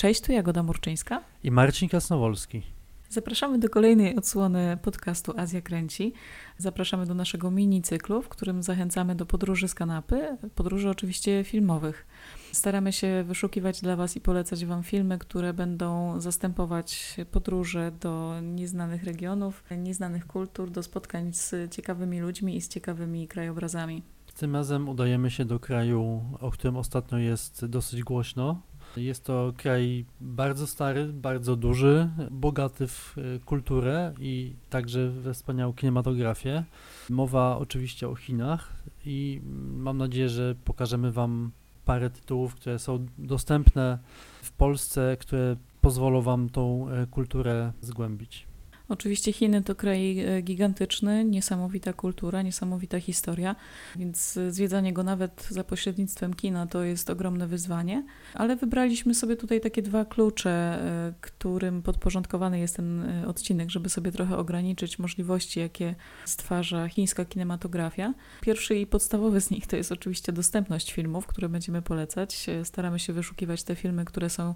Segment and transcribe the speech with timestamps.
[0.00, 2.62] Cześć, tu Jagoda Murczyńska i Marcin Kasnowolski.
[3.08, 6.12] Zapraszamy do kolejnej odsłony podcastu Azja Kręci.
[6.58, 12.06] Zapraszamy do naszego mini cyklu, w którym zachęcamy do podróży z kanapy, podróży oczywiście filmowych.
[12.52, 19.04] Staramy się wyszukiwać dla Was i polecać Wam filmy, które będą zastępować podróże do nieznanych
[19.04, 24.02] regionów, nieznanych kultur, do spotkań z ciekawymi ludźmi i z ciekawymi krajobrazami.
[24.36, 28.62] Tym razem udajemy się do kraju, o którym ostatnio jest dosyć głośno,
[28.96, 35.72] jest to kraj bardzo stary, bardzo duży, bogaty w e, kulturę i także we wspaniałą
[35.72, 36.64] kinematografię.
[37.10, 38.72] Mowa oczywiście o Chinach
[39.04, 39.40] i
[39.76, 41.50] mam nadzieję, że pokażemy Wam
[41.84, 43.98] parę tytułów, które są dostępne
[44.42, 48.49] w Polsce, które pozwolą Wam tą e, kulturę zgłębić.
[48.90, 53.56] Oczywiście Chiny to kraj e, gigantyczny, niesamowita kultura, niesamowita historia,
[53.96, 59.60] więc zwiedzanie go nawet za pośrednictwem kina to jest ogromne wyzwanie, ale wybraliśmy sobie tutaj
[59.60, 65.60] takie dwa klucze, e, którym podporządkowany jest ten e, odcinek, żeby sobie trochę ograniczyć możliwości,
[65.60, 68.14] jakie stwarza chińska kinematografia.
[68.40, 72.46] Pierwszy i podstawowy z nich to jest oczywiście dostępność filmów, które będziemy polecać.
[72.64, 74.54] Staramy się wyszukiwać te filmy, które są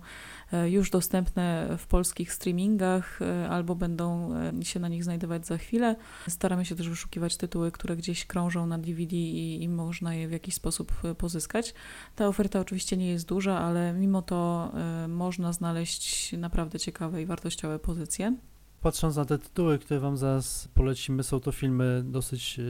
[0.67, 5.97] już dostępne w polskich streamingach albo będą E, się na nich znajdować za chwilę.
[6.29, 10.33] Staramy się też wyszukiwać tytuły, które gdzieś krążą na DVD i, i można je w
[10.33, 11.75] jakiś sposób e, pozyskać.
[12.17, 17.27] Ta oferta oczywiście nie jest duża, ale mimo to e, można znaleźć naprawdę ciekawe i
[17.27, 18.37] wartościowe pozycje.
[18.81, 22.61] Patrząc na te tytuły, które Wam zaraz polecimy, są to filmy dosyć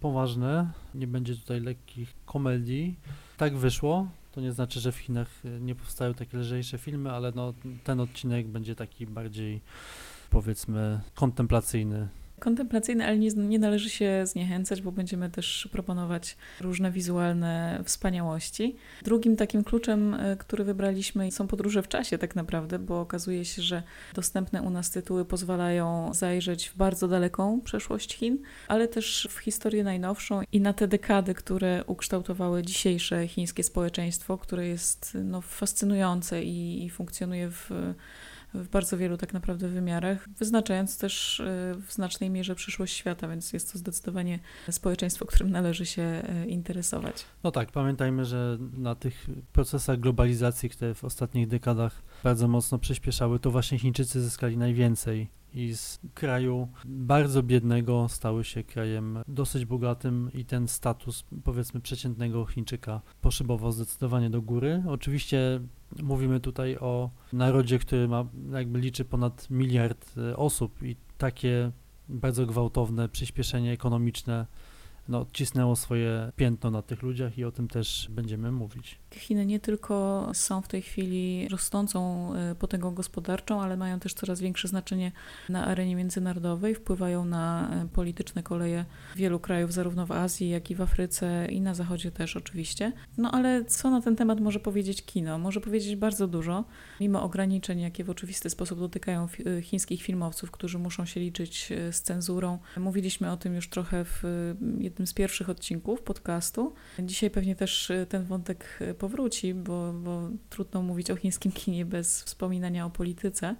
[0.00, 0.70] poważne.
[0.94, 2.96] Nie będzie tutaj lekkich komedii.
[3.36, 4.08] Tak wyszło.
[4.32, 5.28] To nie znaczy, że w Chinach
[5.60, 9.60] nie powstają takie lżejsze filmy, ale no, ten odcinek będzie taki bardziej
[10.30, 12.08] powiedzmy kontemplacyjny.
[12.44, 18.76] Kontemplacyjny, ale nie, nie należy się zniechęcać, bo będziemy też proponować różne wizualne wspaniałości.
[19.02, 23.62] Drugim takim kluczem, e, który wybraliśmy, są podróże w czasie, tak naprawdę, bo okazuje się,
[23.62, 23.82] że
[24.14, 29.84] dostępne u nas tytuły pozwalają zajrzeć w bardzo daleką przeszłość Chin, ale też w historię
[29.84, 36.84] najnowszą i na te dekady, które ukształtowały dzisiejsze chińskie społeczeństwo, które jest no, fascynujące i,
[36.84, 37.70] i funkcjonuje w
[38.54, 41.44] w bardzo wielu tak naprawdę wymiarach, wyznaczając też e,
[41.86, 44.38] w znacznej mierze przyszłość świata, więc jest to zdecydowanie
[44.70, 47.24] społeczeństwo, którym należy się e, interesować.
[47.44, 53.38] No tak, pamiętajmy, że na tych procesach globalizacji, które w ostatnich dekadach bardzo mocno przyspieszały,
[53.38, 60.30] to właśnie Chińczycy zyskali najwięcej i z kraju bardzo biednego stały się krajem dosyć bogatym
[60.34, 64.82] i ten status powiedzmy przeciętnego Chińczyka poszybował zdecydowanie do góry.
[64.88, 65.60] Oczywiście
[66.02, 71.70] mówimy tutaj o narodzie, który ma jakby liczy ponad miliard e, osób i takie
[72.08, 74.46] bardzo gwałtowne przyspieszenie ekonomiczne
[75.08, 78.98] no, odcisnęło swoje piętno na tych ludziach i o tym też będziemy mówić.
[79.18, 84.40] Chiny nie tylko są w tej chwili rosnącą e, potęgą gospodarczą, ale mają też coraz
[84.40, 85.12] większe znaczenie
[85.48, 88.84] na arenie międzynarodowej, wpływają na e, polityczne koleje
[89.16, 92.92] wielu krajów, zarówno w Azji, jak i w Afryce i na Zachodzie też oczywiście.
[93.18, 95.38] No ale co na ten temat może powiedzieć kino?
[95.38, 96.64] Może powiedzieć bardzo dużo,
[97.00, 102.02] mimo ograniczeń, jakie w oczywisty sposób dotykają e, chińskich filmowców, którzy muszą się liczyć z
[102.02, 102.58] cenzurą.
[102.76, 104.22] Mówiliśmy o tym już trochę w
[104.78, 106.74] jednym z pierwszych odcinków podcastu.
[106.98, 112.86] Dzisiaj pewnie też ten wątek powróci, bo, bo trudno mówić o chińskim kinie bez wspominania
[112.86, 113.56] o polityce.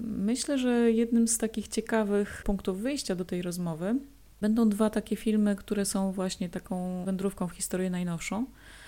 [0.00, 3.94] Myślę, że jednym z takich ciekawych punktów wyjścia do tej rozmowy
[4.40, 8.46] będą dwa takie filmy, które są właśnie taką wędrówką w historię najnowszą.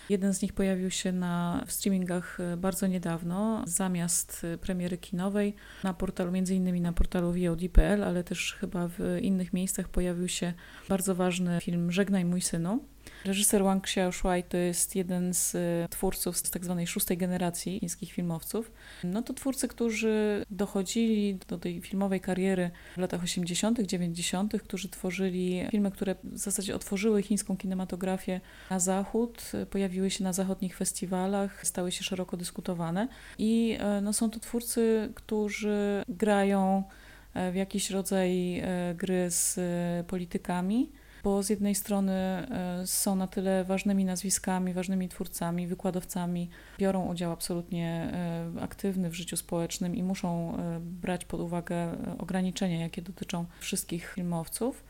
[0.08, 5.54] Jeden z nich pojawił się na w streamingach bardzo niedawno, zamiast premiery kinowej,
[5.84, 10.52] na portalu, między innymi na portalu VOD.pl, ale też chyba w innych miejscach pojawił się
[10.88, 12.84] bardzo ważny film Żegnaj mój synu.
[13.24, 18.12] Reżyser Wang Xiaoshuai to jest jeden z e, twórców z tak zwanej szóstej generacji chińskich
[18.12, 18.72] filmowców.
[19.04, 25.66] No to twórcy, którzy dochodzili do tej filmowej kariery w latach 80., 90., którzy tworzyli
[25.70, 28.40] filmy, które w zasadzie otworzyły chińską kinematografię
[28.70, 33.08] na zachód, pojawiły się na zachodnich festiwalach, stały się szeroko dyskutowane
[33.38, 36.82] i e, no, są to twórcy, którzy grają
[37.34, 38.62] e, w jakiś rodzaj
[38.94, 39.60] gry z
[40.06, 40.90] politykami
[41.24, 47.32] bo z jednej strony e, są na tyle ważnymi nazwiskami, ważnymi twórcami, wykładowcami, biorą udział
[47.32, 48.10] absolutnie
[48.56, 54.12] e, aktywny w życiu społecznym i muszą e, brać pod uwagę ograniczenia, jakie dotyczą wszystkich
[54.14, 54.84] filmowców.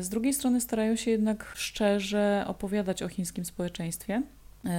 [0.00, 4.22] Z drugiej strony starają się jednak szczerze opowiadać o chińskim społeczeństwie.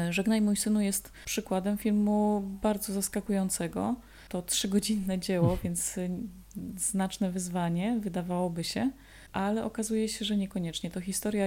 [0.09, 3.95] Żegnaj mój synu jest przykładem filmu bardzo zaskakującego.
[4.29, 5.95] To trzygodzinne dzieło, więc
[6.77, 8.91] znaczne wyzwanie, wydawałoby się
[9.33, 10.91] ale okazuje się, że niekoniecznie.
[10.91, 11.45] To historia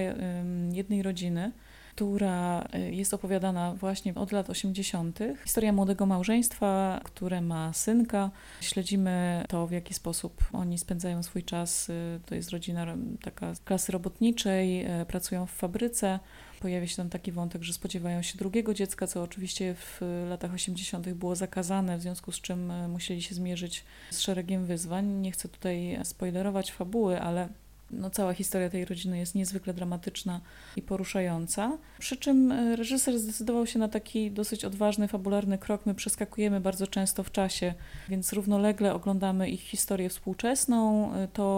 [0.71, 1.51] jednej rodziny,
[1.95, 5.19] która jest opowiadana właśnie od lat 80.
[5.43, 8.31] Historia młodego małżeństwa, które ma synka.
[8.61, 11.91] Śledzimy to, w jaki sposób oni spędzają swój czas.
[12.25, 16.19] To jest rodzina taka klasy robotniczej, pracują w fabryce.
[16.63, 21.09] Pojawia się tam taki wątek, że spodziewają się drugiego dziecka, co oczywiście w latach 80.
[21.09, 25.05] było zakazane, w związku z czym e, musieli się zmierzyć z szeregiem wyzwań.
[25.05, 27.49] Nie chcę tutaj spoilerować fabuły, ale
[27.97, 30.41] no, cała historia tej rodziny jest niezwykle dramatyczna
[30.75, 31.77] i poruszająca.
[31.99, 35.85] Przy czym e, reżyser zdecydował się na taki dosyć odważny, fabularny krok.
[35.85, 37.73] My przeskakujemy bardzo często w czasie,
[38.09, 41.53] więc równolegle oglądamy ich historię współczesną, e, to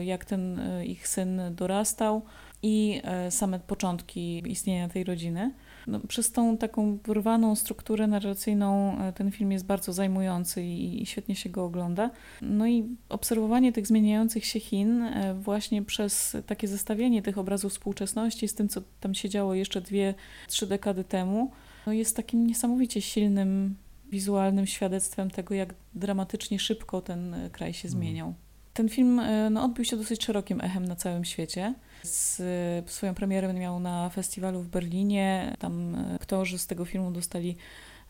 [0.00, 2.22] jak ten ich syn dorastał
[2.62, 5.52] i e, same początki istnienia tej rodziny.
[5.90, 11.06] No, przez tą taką wyrwaną strukturę narracyjną e, ten film jest bardzo zajmujący i, i,
[11.06, 12.10] świetnie się go ogląda.
[12.42, 18.48] No i obserwowanie tych zmieniających się Chin e, właśnie przez takie zestawienie tych obrazów współczesności
[18.48, 20.14] z tym, co tam się działo jeszcze dwie,
[20.48, 21.50] trzy dekady temu,
[21.86, 23.76] no jest takim niesamowicie silnym
[24.10, 28.02] wizualnym świadectwem tego, jak dramatycznie szybko ten kraj się mhm.
[28.02, 28.34] zmieniał.
[28.74, 29.20] Ten film
[29.50, 31.74] no, odbił się dosyć szerokim echem na całym świecie.
[32.02, 32.42] Z,
[32.90, 35.56] swoją premierę miał na festiwalu w Berlinie.
[35.58, 37.56] Tam e, aktorzy z tego filmu dostali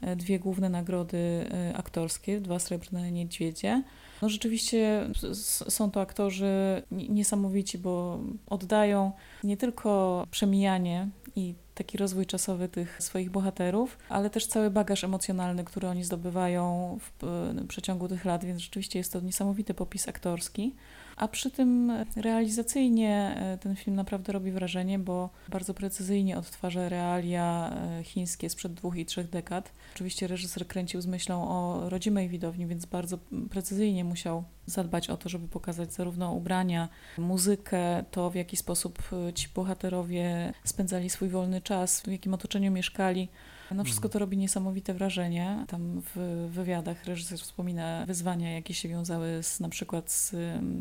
[0.00, 1.18] e, dwie główne nagrody
[1.50, 3.82] e, aktorskie, dwa srebrne niedźwiedzie.
[4.22, 5.10] No rzeczywiście
[5.42, 9.12] są to aktorzy niesamowici, bo oddają
[9.44, 15.64] nie tylko przemijanie i taki rozwój czasowy tych swoich bohaterów, ale też cały bagaż emocjonalny,
[15.64, 20.74] który oni zdobywają w, w przeciągu tych lat, więc rzeczywiście jest to niesamowity popis aktorski.
[21.20, 27.70] A przy tym realizacyjnie e, ten film naprawdę robi wrażenie, bo bardzo precyzyjnie odtwarza realia
[27.70, 29.72] e, chińskie sprzed dwóch i trzech dekad.
[29.94, 33.18] Oczywiście reżyser kręcił z myślą o rodzimej widowni, więc bardzo
[33.50, 36.88] precyzyjnie musiał zadbać o to, żeby pokazać zarówno ubrania,
[37.18, 42.70] muzykę, to w jaki sposób e, ci bohaterowie spędzali swój wolny czas, w jakim otoczeniu
[42.70, 43.28] mieszkali.
[43.74, 45.64] No wszystko to robi niesamowite wrażenie.
[45.68, 50.34] Tam w wywiadach reżyser wspomina wyzwania, jakie się wiązały z, na przykład z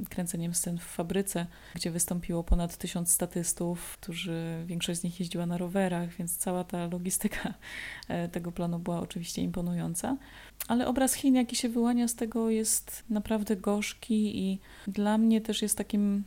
[0.10, 1.46] kręceniem scen w fabryce,
[1.76, 6.88] gdzie wystąpiło ponad tysiąc statystów, którzy, większość z nich jeździła na rowerach, więc cała ta
[6.88, 7.54] logistyka
[8.08, 10.18] e, tego planu była oczywiście imponująca.
[10.68, 15.62] Ale obraz Chin, jaki się wyłania z tego, jest naprawdę gorzki i dla mnie też
[15.62, 16.24] jest takim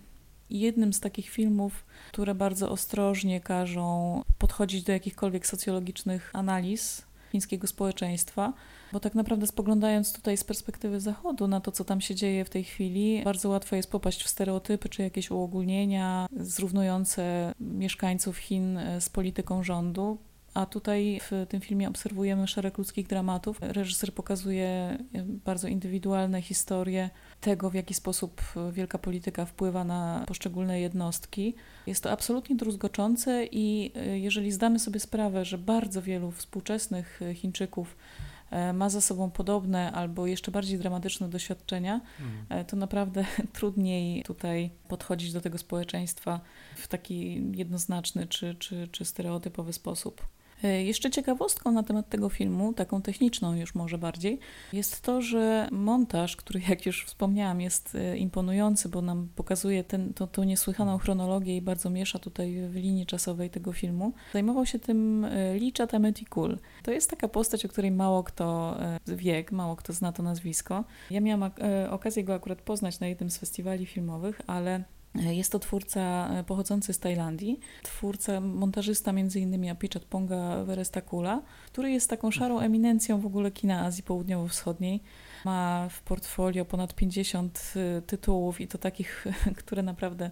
[0.51, 8.53] jednym z takich filmów, które bardzo ostrożnie każą podchodzić do jakichkolwiek socjologicznych analiz chińskiego społeczeństwa,
[8.93, 12.51] bo tak naprawdę spoglądając tutaj z perspektywy Zachodu na to, co tam się dzieje w
[12.51, 19.09] tej chwili, bardzo łatwo jest popaść w stereotypy czy jakieś uogólnienia zrównujące mieszkańców Chin z
[19.09, 20.19] polityką rządu.
[20.55, 23.59] A tutaj w tym filmie obserwujemy szereg ludzkich dramatów.
[23.61, 24.99] Reżyser pokazuje
[25.45, 27.11] bardzo indywidualne historie
[27.41, 31.55] tego, w jaki sposób wielka polityka wpływa na poszczególne jednostki.
[31.87, 37.97] Jest to absolutnie druzgoczące i e, jeżeli zdamy sobie sprawę, że bardzo wielu współczesnych Chińczyków
[38.51, 42.01] e, ma za sobą podobne albo jeszcze bardziej dramatyczne doświadczenia,
[42.51, 42.65] mm.
[42.65, 46.41] to naprawdę trudniej tutaj podchodzić do tego społeczeństwa
[46.77, 50.27] w taki jednoznaczny czy, czy, czy stereotypowy sposób.
[50.65, 54.39] E, jeszcze ciekawostką na temat tego filmu, taką techniczną już może bardziej,
[54.73, 60.15] jest to, że montaż, który jak już wspomniałam jest e, imponujący, bo nam pokazuje ten,
[60.15, 64.79] to, tą niesłychaną chronologię i bardzo miesza tutaj w linii czasowej tego filmu, zajmował się
[64.79, 66.57] tym e, Lee Chatameti-Kul.
[66.83, 68.77] To jest taka postać, o której mało kto
[69.07, 70.85] wie, mało kto zna to nazwisko.
[71.11, 71.51] Ja miałam
[71.91, 76.93] okazję go akurat poznać na jednym z festiwali filmowych, ale jest to twórca e, pochodzący
[76.93, 83.51] z Tajlandii, twórca, montażysta innymi Apichat Ponga Verestakula, który jest taką szarą eminencją w ogóle
[83.51, 85.01] kina Azji Południowo-Wschodniej.
[85.45, 89.25] Ma w portfolio ponad 50 y, tytułów i to takich,
[89.61, 90.31] które naprawdę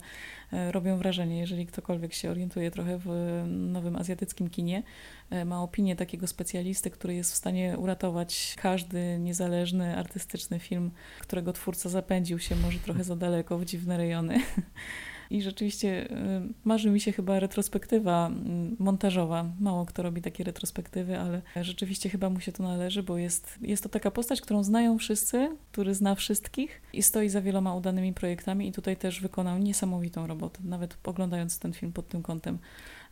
[0.53, 4.83] e, robią wrażenie, jeżeli ktokolwiek się orientuje trochę w nowym azjatyckim kinie.
[5.31, 10.91] E, ma opinię takiego specjalisty, który jest w stanie uratować każdy niezależny, artystyczny film,
[11.21, 14.41] którego twórca zapędził się może trochę za daleko w dziwne rejony.
[15.31, 16.15] I rzeczywiście y,
[16.65, 19.45] marzy mi się chyba retrospektywa mm, montażowa.
[19.61, 23.83] Mało kto robi takie retrospektywy, ale rzeczywiście chyba mu się to należy, bo jest, jest
[23.83, 28.69] to taka postać, którą znają wszyscy, który zna wszystkich i stoi za wieloma udanymi projektami
[28.69, 30.61] i tutaj też wykonał niesamowitą robotę.
[30.65, 32.59] Nawet oglądając ten film pod tym kątem,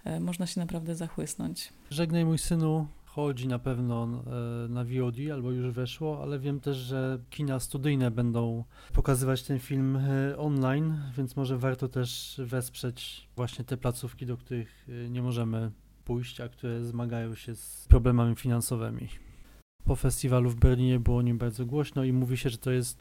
[0.04, 1.72] e, można się naprawdę zachłysnąć.
[1.90, 6.76] Żegnaj mój synu, chodzi na pewno e, na VOD albo już weszło, ale wiem też,
[6.76, 13.64] że kina studyjne będą pokazywać ten film e, online, więc może warto też wesprzeć właśnie
[13.64, 15.70] te placówki, do których e, nie możemy
[16.04, 19.08] pójść, a które zmagają się z problemami finansowymi.
[19.84, 23.00] Po festiwalu w Berlinie było o nim bardzo głośno i mówi się, że to jest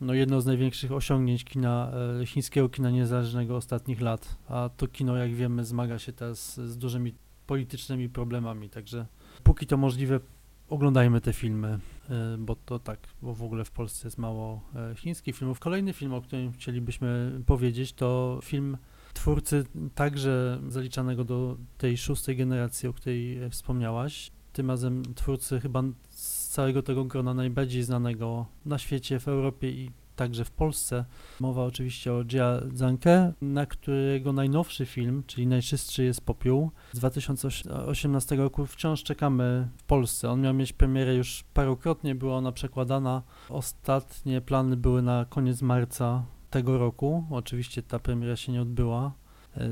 [0.00, 1.92] no, jedno z największych osiągnięć kina,
[2.26, 7.14] chińskiego kina niezależnego ostatnich lat, a to kino, jak wiemy, zmaga się teraz z dużymi
[7.46, 8.70] politycznymi problemami.
[8.70, 9.06] Także
[9.46, 10.20] póki to możliwe,
[10.68, 11.78] oglądajmy te filmy,
[12.10, 15.58] e, bo to tak, bo w ogóle w Polsce jest mało e, chińskich filmów.
[15.60, 18.76] Kolejny film, o którym chcielibyśmy powiedzieć, to film
[19.14, 24.30] twórcy także zaliczanego do tej szóstej generacji, o której e, wspomniałaś.
[24.52, 29.90] Tym razem twórcy chyba z całego tego grona najbardziej znanego na świecie, w Europie i
[30.16, 31.04] także w Polsce.
[31.40, 38.36] Mowa oczywiście o Jia Zanke, na którego najnowszy film, czyli Najczystszy jest popiół z 2018
[38.36, 40.30] roku wciąż czekamy w Polsce.
[40.30, 43.22] On miał mieć premierę już parokrotnie, była ona przekładana.
[43.48, 47.24] Ostatnie plany były na koniec marca tego roku.
[47.30, 49.12] Oczywiście ta premiera się nie odbyła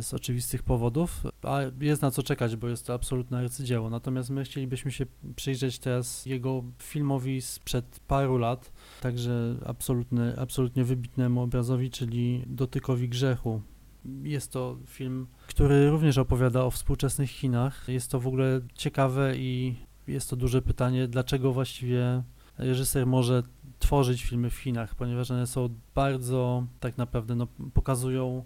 [0.01, 3.91] z oczywistych powodów, a jest na co czekać, bo jest to absolutne arcydzieło.
[3.91, 11.43] Natomiast my chcielibyśmy się przyjrzeć teraz jego filmowi sprzed paru lat, także absolutny, absolutnie wybitnemu
[11.43, 13.63] obrazowi, czyli Dotykowi Grzechu.
[14.23, 17.89] Jest to film, który również opowiada o współczesnych Chinach.
[17.89, 19.77] Jest to w ogóle ciekawe i
[20.07, 22.23] jest to duże pytanie, dlaczego właściwie
[22.59, 23.43] reżyser może
[23.79, 28.45] tworzyć filmy w Chinach, ponieważ one są bardzo, tak naprawdę, no, pokazują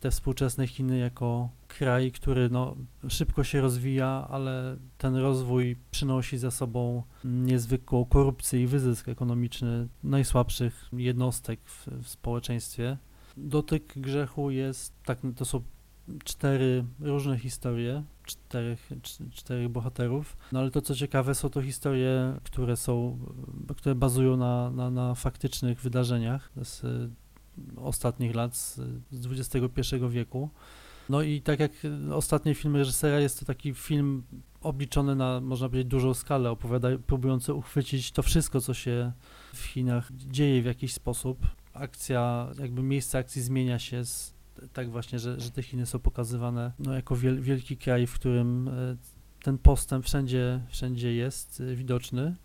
[0.00, 2.76] te współczesne Chiny jako kraj, który no,
[3.08, 10.88] szybko się rozwija, ale ten rozwój przynosi za sobą niezwykłą korupcję i wyzysk ekonomiczny najsłabszych
[10.92, 12.96] jednostek w, w społeczeństwie.
[13.36, 15.62] Dotyk grzechu jest, tak, to są
[16.24, 18.90] cztery różne historie, czterech,
[19.32, 20.36] czterech bohaterów.
[20.52, 23.18] No ale to co ciekawe są to historie, które są,
[23.76, 26.82] które bazują na, na, na faktycznych wydarzeniach z
[27.76, 28.80] ostatnich lat, z,
[29.12, 30.50] XXI wieku.
[31.08, 31.72] No i tak jak
[32.12, 34.22] ostatni film reżysera, jest to taki film
[34.60, 39.12] obliczony na, można powiedzieć, dużą skalę, opowiada, próbujący uchwycić to wszystko, co się
[39.54, 41.46] w Chinach dzieje w jakiś sposób.
[41.72, 44.38] Akcja, jakby miejsce akcji zmienia się z
[44.72, 48.68] tak właśnie, że, że te Chiny są pokazywane no, jako wiel, wielki kraj, w którym
[48.68, 48.96] e,
[49.42, 52.36] ten postęp wszędzie, wszędzie jest e, widoczny.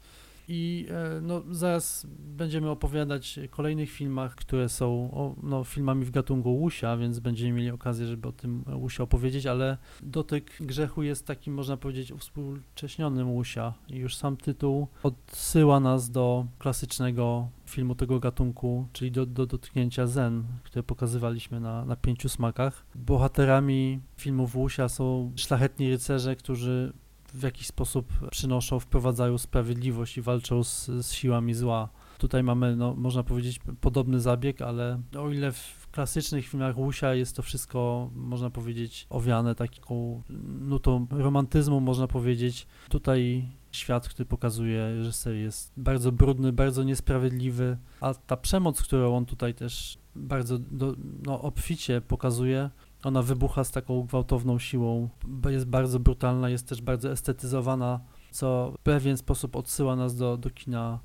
[0.48, 5.10] I e, no, zaraz będziemy opowiadać o kolejnych filmach, które są
[5.44, 9.78] no, filmami w gatunku Łusia, więc będziemy mieli okazję, żeby o tym Łusia opowiedzieć, ale
[10.04, 13.74] Dotyk Grzechu jest takim, można powiedzieć, uwspółcześnionym Łusia.
[13.88, 20.08] I już sam tytuł odsyła nas do klasycznego filmu tego gatunku, czyli do, do dotknięcia
[20.08, 22.86] Zen, które pokazywaliśmy na, na pięciu smakach.
[22.96, 26.94] Bohaterami filmów Łusia są szlachetni rycerze, którzy
[27.34, 31.90] w jakiś sposób przynoszą, wprowadzają sprawiedliwość i walczą z, z siłami zła.
[32.18, 37.36] Tutaj mamy, no, można powiedzieć, podobny zabieg, ale o ile w klasycznych filmach Łusia jest
[37.36, 40.22] to wszystko, można powiedzieć, owiane taką
[40.60, 48.14] nutą romantyzmu, można powiedzieć, tutaj świat, który pokazuje reżyser jest bardzo brudny, bardzo niesprawiedliwy, a
[48.14, 52.70] ta przemoc, którą on tutaj też bardzo do, no, obficie pokazuje,
[53.04, 55.10] ona wybucha z taką gwałtowną siłą,
[55.50, 58.00] jest bardzo brutalna, jest też bardzo estetyzowana,
[58.32, 61.00] co w pewien sposób odsyła nas do, do kina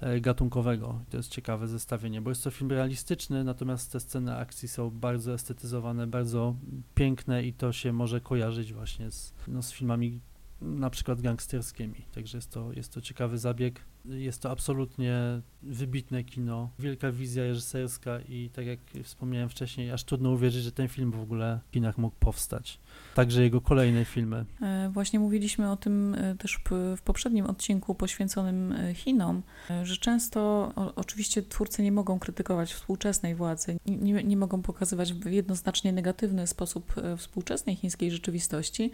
[0.00, 1.00] e, gatunkowego.
[1.10, 5.32] To jest ciekawe zestawienie, bo jest to film realistyczny, natomiast te sceny akcji są bardzo
[5.34, 6.56] estetyzowane, bardzo
[6.94, 10.20] piękne i to się może kojarzyć właśnie z, no, z filmami
[10.60, 12.06] na przykład gangsterskimi.
[12.14, 13.80] Także jest to, jest to ciekawy zabieg.
[14.08, 20.30] Jest to absolutnie wybitne kino, wielka wizja reżyserska i tak jak wspomniałem wcześniej, aż trudno
[20.30, 22.78] uwierzyć, że ten film w ogóle w kinach mógł powstać.
[23.14, 24.44] Także jego kolejne filmy.
[24.62, 26.60] E, właśnie mówiliśmy o tym e, też
[26.96, 29.42] w poprzednim odcinku poświęconym e, Chinom,
[29.82, 35.92] że często oczywiście twórcy nie mogą krytykować współczesnej władzy, nie, nie mogą pokazywać w jednoznacznie
[35.92, 38.90] negatywny sposób współczesnej chińskiej rzeczywistości,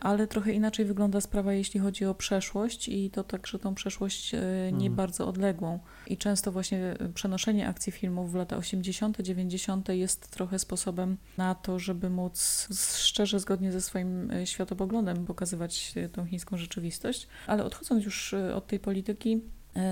[0.00, 4.40] ale trochę inaczej wygląda sprawa, jeśli chodzi o przeszłość i to także tą przeszłość e,
[4.72, 4.96] nie mm.
[4.96, 5.78] bardzo odległą.
[6.06, 9.88] I często właśnie przenoszenie akcji filmów w lata 80., 90.
[9.88, 16.26] jest trochę sposobem na to, żeby móc szczerze, zgodnie ze swoim e, światopoglądem pokazywać tą
[16.26, 17.28] chińską rzeczywistość.
[17.46, 19.40] Ale odchodząc już od tej polityki,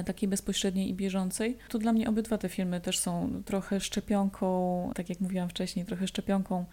[0.07, 5.09] takiej bezpośredniej i bieżącej, to dla mnie obydwa te filmy też są trochę szczepionką, tak
[5.09, 6.65] jak mówiłam wcześniej, trochę szczepionką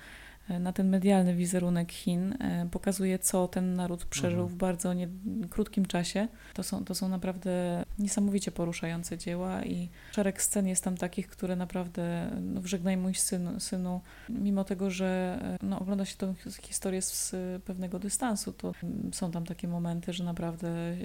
[0.49, 4.47] na ten medialny wizerunek Chin, e, pokazuje, co ten naród przeżył mhm.
[4.49, 5.07] w bardzo nie,
[5.49, 6.27] krótkim czasie.
[6.53, 11.55] To są, to są naprawdę niesamowicie poruszające dzieła i szereg scen jest tam takich, które
[11.55, 17.01] naprawdę, no, wżegnaj mój syn, synu, mimo tego, że e, no, ogląda się tę historię
[17.01, 17.35] z
[17.65, 18.73] pewnego dystansu, to
[19.11, 20.95] są tam takie momenty, że naprawdę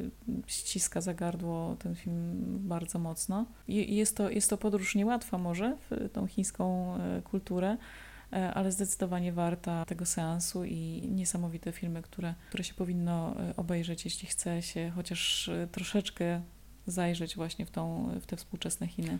[0.46, 3.46] ściska za gardło ten film bardzo mocno.
[3.68, 8.72] I jest to, jest to podróż niełatwa może w tą chińską e, kulturę, E, ale
[8.72, 14.62] zdecydowanie warta tego seansu i niesamowite filmy, które, które się powinno e, obejrzeć, jeśli chce
[14.62, 16.42] się chociaż e, troszeczkę
[16.86, 19.18] zajrzeć właśnie w, tą, w te współczesne Chiny.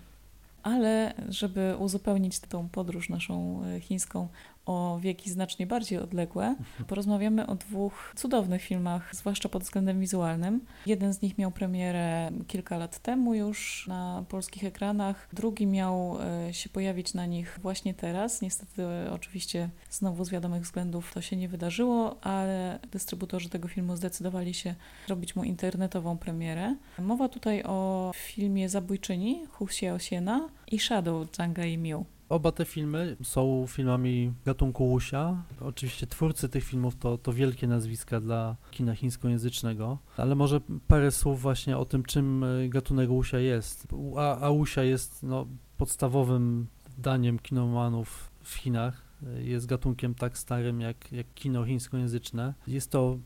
[0.62, 4.29] Ale żeby uzupełnić tą podróż naszą chińską
[4.69, 6.57] o wieki znacznie bardziej odległe.
[6.89, 10.61] Porozmawiamy o dwóch cudownych filmach, zwłaszcza pod względem wizualnym.
[10.87, 16.55] Jeden z nich miał premierę kilka lat temu już na polskich ekranach, drugi miał e,
[16.55, 18.43] się pojawić na nich właśnie teraz.
[18.43, 18.83] Niestety,
[19.13, 24.75] oczywiście, znowu z wiadomych względów to się nie wydarzyło, ale dystrybutorzy tego filmu zdecydowali się
[25.09, 26.75] robić mu internetową premierę.
[26.99, 32.05] Mowa tutaj o filmie Zabójczyni Hu Xiaoxiena i Shadow Zhanga Yimou.
[32.28, 35.42] Oba te filmy są filmami gatunku Wuxia.
[35.61, 41.40] Oczywiście twórcy tych filmów to, to wielkie nazwiska dla kina chińskojęzycznego, ale może parę słów
[41.40, 43.87] właśnie o tym, czym e, gatunek Wuxia jest.
[44.16, 46.66] A, a Wuxia jest no, podstawowym
[46.99, 49.02] daniem kinomanów w Chinach.
[49.38, 52.54] Jest gatunkiem tak starym jak, jak kino chińskojęzyczne.
[52.66, 53.18] Jest to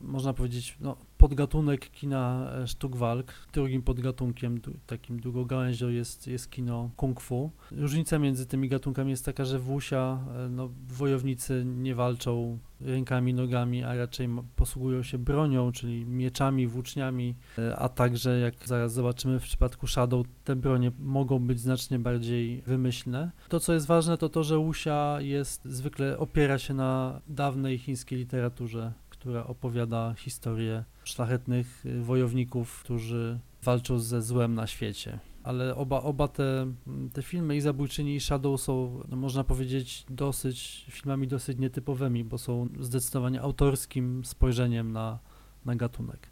[0.00, 3.32] można powiedzieć, no, podgatunek kina e, sztuk walk.
[3.52, 7.50] Drugim podgatunkiem, takim długogałęzią jest, jest kino kung fu.
[7.70, 13.34] Różnica między tymi gatunkami jest taka, że w Wusia e, no, wojownicy nie walczą rękami,
[13.34, 19.40] nogami, a raczej posługują się bronią, czyli mieczami, włóczniami, e, a także, jak zaraz zobaczymy
[19.40, 23.30] w przypadku Shadow, te bronie mogą być znacznie bardziej wymyślne.
[23.48, 28.18] To, co jest ważne, to to, że Wusia jest, zwykle opiera się na dawnej chińskiej
[28.18, 28.92] literaturze
[29.28, 35.18] która opowiada historię szlachetnych y, wojowników, którzy walczą ze złem na świecie.
[35.42, 36.66] Ale oba, oba te,
[37.12, 42.38] te filmy, i Zabójczyni, i Shadow, są, no można powiedzieć, dosyć filmami dosyć nietypowymi, bo
[42.38, 45.18] są zdecydowanie autorskim spojrzeniem na,
[45.64, 46.28] na gatunek.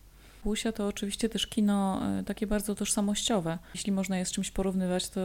[0.47, 3.59] Łusia to oczywiście też kino e, takie bardzo tożsamościowe.
[3.75, 5.21] Jeśli można je z czymś porównywać, to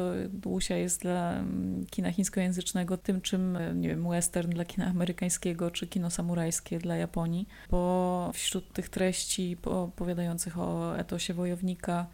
[0.46, 5.72] Łusia jest dla mm, kina chińskojęzycznego tym, czym, e, nie wiem, western dla kina amerykańskiego,
[5.72, 12.08] czy kino samurajskie dla Japonii, bo wśród tych treści opowiadających o etosie wojownika,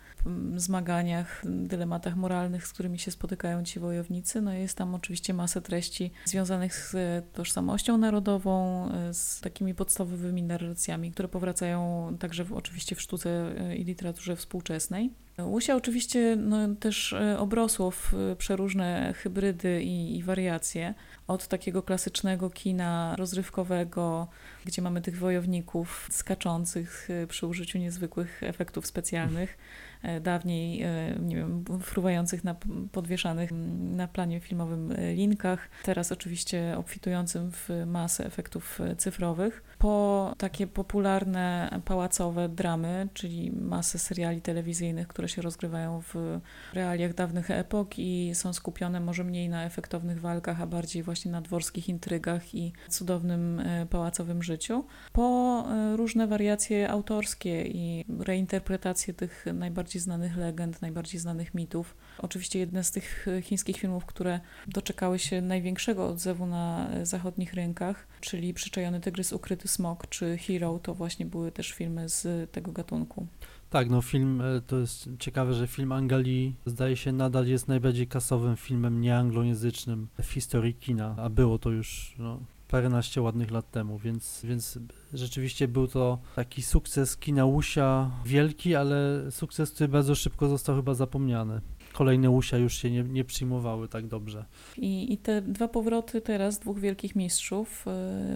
[0.56, 6.12] zmaganiach, dylematach moralnych, z którymi się spotykają ci wojownicy, no jest tam oczywiście masę treści
[6.26, 6.96] związanych z
[7.34, 13.76] tożsamością narodową, e, z takimi podstawowymi narracjami, które powracają także w, oczywiście w sztuce e,
[13.76, 15.10] i literaturze współczesnej.
[15.46, 20.94] Łusia oczywiście no, też e, obrosło w przeróżne hybrydy i, i wariacje.
[21.28, 24.28] Od takiego klasycznego kina rozrywkowego,
[24.66, 29.58] gdzie mamy tych wojowników skaczących przy użyciu niezwykłych efektów specjalnych,
[30.02, 32.56] E, dawniej, e, nie wiem, fruwających na
[32.92, 40.68] podwieszanych na planie filmowym e, linkach, teraz oczywiście obfitującym w masę efektów cyfrowych, po takie
[40.68, 46.40] popularne pałacowe dramy, czyli masę seriali telewizyjnych, które się rozgrywają w
[46.74, 51.42] realiach dawnych epok i są skupione może mniej na efektownych walkach, a bardziej właśnie na
[51.42, 60.38] dworskich intrygach i cudownym pałacowym życiu, po różne wariacje autorskie i reinterpretacje tych najbardziej znanych
[60.38, 61.96] legend, najbardziej znanych mitów.
[62.20, 68.54] Oczywiście jedne z tych chińskich filmów, które doczekały się największego odzewu na zachodnich rynkach, czyli
[68.54, 73.28] Przyczajony Tygrys, Ukryty Smok czy Hero, to właśnie były też filmy z tego gatunku.
[73.70, 78.08] Tak, no film, e, to jest ciekawe, że film Angali zdaje się nadal jest najbardziej
[78.08, 83.98] kasowym filmem nieanglojęzycznym w historii kina, a było to już no, paręnaście ładnych lat temu,
[83.98, 84.80] więc, więc
[85.14, 88.98] rzeczywiście był to taki sukces kina Łusia wielki, ale
[89.32, 91.62] sukces, który bardzo szybko został chyba zapomniany
[91.98, 94.46] kolejne Łusia już się nie, nie przyjmowały tak dobrze.
[94.78, 97.86] I, I te dwa powroty teraz dwóch wielkich mistrzów,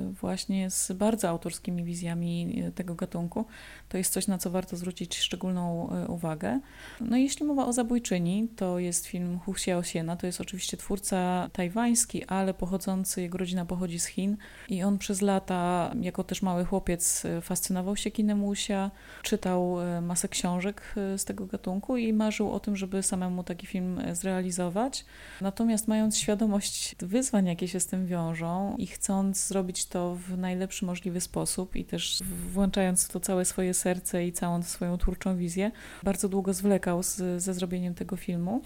[0.09, 3.45] y, właśnie z bardzo autorskimi wizjami y, tego gatunku,
[3.89, 6.59] to jest coś, na co warto zwrócić szczególną y, uwagę.
[7.01, 12.25] No jeśli mowa o Zabójczyni, to jest film Hu Xiaoxiena, to jest oczywiście twórca tajwański,
[12.25, 14.37] ale pochodzący, jego rodzina pochodzi z Chin
[14.69, 18.91] i on przez lata, jako też mały chłopiec, fascynował się kinem Łusia,
[19.23, 24.15] czytał masę książek z tego gatunku i marzył o tym, żeby samemu taki film e,
[24.15, 25.05] zrealizować.
[25.41, 30.85] Natomiast mając świadomość wyzwań, jakie się z tym wiążą i chcąc zrobić to w najlepszy
[30.85, 35.71] możliwy sposób i też włączając to całe swoje serce i całą swoją twórczą wizję,
[36.03, 38.61] bardzo długo zwlekał z, ze zrobieniem tego filmu.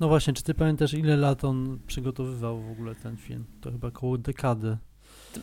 [0.00, 3.44] No właśnie, czy ty pamiętasz, ile lat on przygotowywał w ogóle ten film?
[3.60, 4.76] To chyba około dekady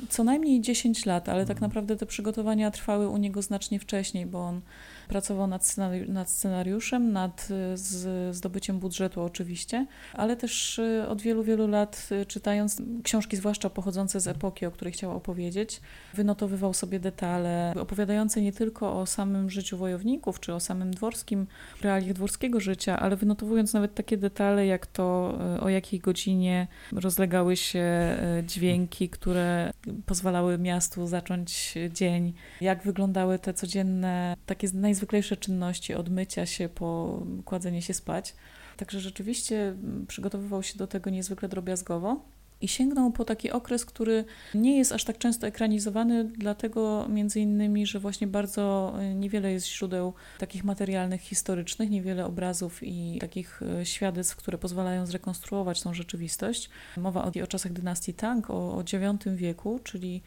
[0.09, 1.69] co najmniej 10 lat, ale tak mhm.
[1.69, 4.61] naprawdę te przygotowania trwały u niego znacznie wcześniej, bo on
[5.07, 5.75] pracował nad,
[6.07, 12.09] nad scenariuszem, nad y, z, zdobyciem budżetu oczywiście, ale też y, od wielu, wielu lat
[12.11, 15.81] y, czytając książki, zwłaszcza pochodzące z epoki, o której chciał opowiedzieć,
[16.13, 21.47] wynotowywał sobie detale opowiadające nie tylko o samym życiu wojowników, czy o samym dworskim,
[21.81, 28.17] realiach dworskiego życia, ale wynotowując nawet takie detale, jak to o jakiej godzinie rozlegały się
[28.43, 29.73] dźwięki, które
[30.05, 34.67] pozwalały miastu zacząć dzień, jak wyglądały te codzienne, takie
[34.97, 38.35] najzwyklejsze czynności, od mycia się po kładzenie się spać.
[38.77, 39.75] Także rzeczywiście
[40.07, 42.21] przygotowywał się do tego niezwykle drobiazgowo.
[42.61, 47.85] i sięgnął po taki okres, który nie jest aż tak często ekranizowany, dlatego między innymi,
[47.85, 53.85] że właśnie bardzo e, niewiele jest źródeł takich materialnych, historycznych, niewiele obrazów i takich e,
[53.85, 56.69] świadectw, które pozwalają zrekonstruować tą rzeczywistość.
[56.97, 60.21] Mowa o, o czasach dynastii Tang, o, o IX wieku, czyli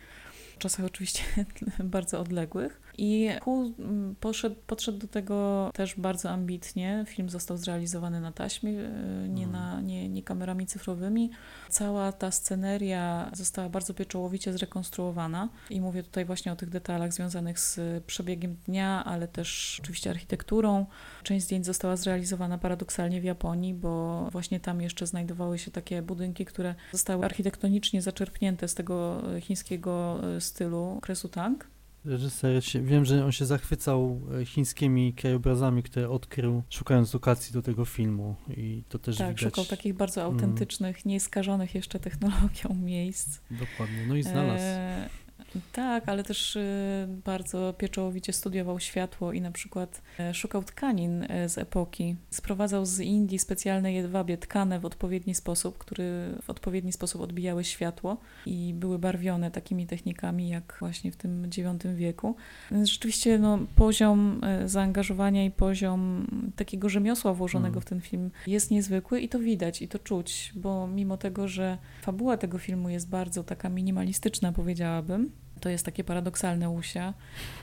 [0.61, 1.23] czasach oczywiście
[1.97, 2.81] bardzo odległych.
[3.03, 7.05] I Hu mm, poszedł, podszedł do tego też bardzo ambitnie.
[7.09, 9.53] Film został zrealizowany na taśmie, e, nie, mhm.
[9.53, 11.31] na, nie, nie kamerami cyfrowymi.
[11.69, 17.59] Cała ta sceneria została bardzo pieczołowicie zrekonstruowana i mówię tutaj właśnie o tych detalach związanych
[17.59, 20.87] z przebiegiem dnia, ale też oczywiście architekturą.
[21.23, 26.45] Część zdjęć została zrealizowana paradoksalnie w Japonii, bo właśnie tam jeszcze znajdowały się takie budynki,
[26.45, 31.80] które zostały architektonicznie zaczerpnięte z tego chińskiego e, stylu okresu Tang.
[32.05, 37.85] Reżyser, wiem, że on się zachwycał e, chińskimi krajobrazami, które odkrył, szukając lokacji do tego
[37.85, 39.55] filmu i to też tak, widać.
[39.55, 40.33] szukał takich bardzo mm.
[40.33, 41.03] autentycznych, mm.
[41.07, 43.41] nieskażonych jeszcze technologią miejsc.
[43.51, 44.63] Dokładnie, no i znalazł.
[44.65, 45.09] E
[45.73, 51.49] tak, ale też y, bardzo pieczołowicie studiował światło i na przykład e, szukał tkanin e,
[51.49, 52.17] z epoki.
[52.31, 56.05] Sprowadzał z Indii specjalne jedwabie tkane w odpowiedni sposób, które
[56.43, 61.87] w odpowiedni sposób odbijały światło i były barwione takimi technikami jak właśnie w tym IX
[61.97, 62.37] wieku.
[62.83, 67.81] Rzeczywiście no, poziom e, zaangażowania i poziom takiego rzemiosła włożonego mm.
[67.81, 71.79] w ten film jest niezwykły i to widać i to czuć, bo mimo tego, że
[72.03, 77.15] fabuła tego filmu jest bardzo taka minimalistyczna, powiedziałabym, to jest takie paradoksalne usia.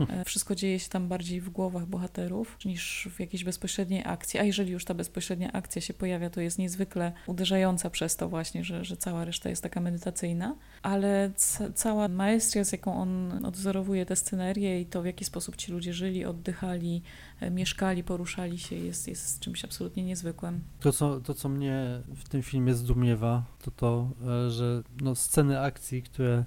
[0.09, 4.39] E, wszystko dzieje się tam bardziej w głowach bohaterów niż w jakiejś bezpośredniej akcji.
[4.39, 8.63] A jeżeli już ta bezpośrednia akcja się pojawia, to jest niezwykle uderzająca przez to właśnie,
[8.63, 10.55] że, że cała reszta jest taka medytacyjna.
[10.81, 15.55] Ale ca cała maestria, z jaką on odwzorowuje tę scenerię i to, w jaki sposób
[15.55, 17.01] ci ludzie żyli, oddychali,
[17.39, 20.61] e, mieszkali, poruszali się, jest, jest czymś absolutnie niezwykłym.
[20.79, 24.09] To co, to, co mnie w tym filmie zdumiewa, to to,
[24.47, 26.45] e, że no, sceny akcji, które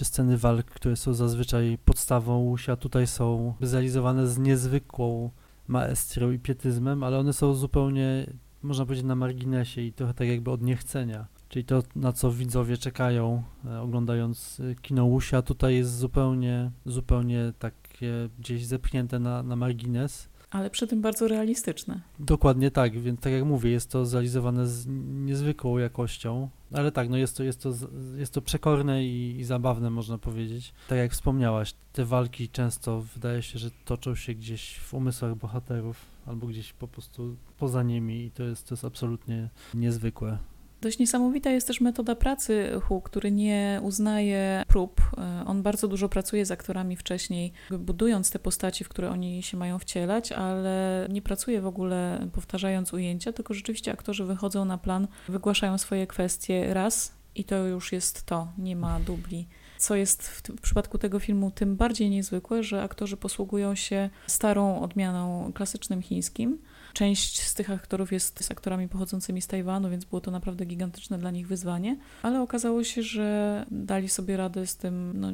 [0.00, 5.30] czy sceny walk, które są zazwyczaj podstawą łusia, tutaj są zrealizowane z niezwykłą
[5.68, 8.26] maestrią i pietyzmem, ale one są zupełnie,
[8.62, 11.26] można powiedzieć, na marginesie i trochę tak jakby od niechcenia.
[11.48, 17.52] Czyli to, na co widzowie czekają, e, oglądając e, kino łusia, tutaj jest zupełnie, zupełnie
[17.58, 22.00] takie gdzieś zepchnięte na, na margines ale przy tym bardzo realistyczne.
[22.18, 24.86] Dokładnie tak, więc tak jak mówię, jest to zrealizowane z
[25.24, 27.72] niezwykłą jakością, ale tak, no jest to, jest to,
[28.16, 30.72] jest to przekorne i, i zabawne, można powiedzieć.
[30.88, 35.96] Tak jak wspomniałaś, te walki często wydaje się, że toczą się gdzieś w umysłach bohaterów
[36.26, 40.38] albo gdzieś po prostu poza nimi i to jest, to jest absolutnie niezwykłe.
[40.80, 45.00] Dość niesamowita jest też metoda pracy Hu, który nie uznaje prób.
[45.18, 49.56] E, on bardzo dużo pracuje z aktorami wcześniej, budując te postaci, w które oni się
[49.56, 55.08] mają wcielać, ale nie pracuje w ogóle powtarzając ujęcia, tylko rzeczywiście aktorzy wychodzą na plan,
[55.28, 59.48] wygłaszają swoje kwestie raz i to już jest to, nie ma dubli
[59.80, 64.80] co jest w, w, przypadku tego filmu tym bardziej niezwykłe, że aktorzy posługują się starą
[64.80, 66.58] odmianą klasycznym chińskim,
[66.92, 71.18] Część z tych aktorów jest z aktorami pochodzącymi z Tajwanu, więc było to naprawdę gigantyczne
[71.18, 75.28] dla nich wyzwanie, ale okazało się, że dali sobie radę z tym no,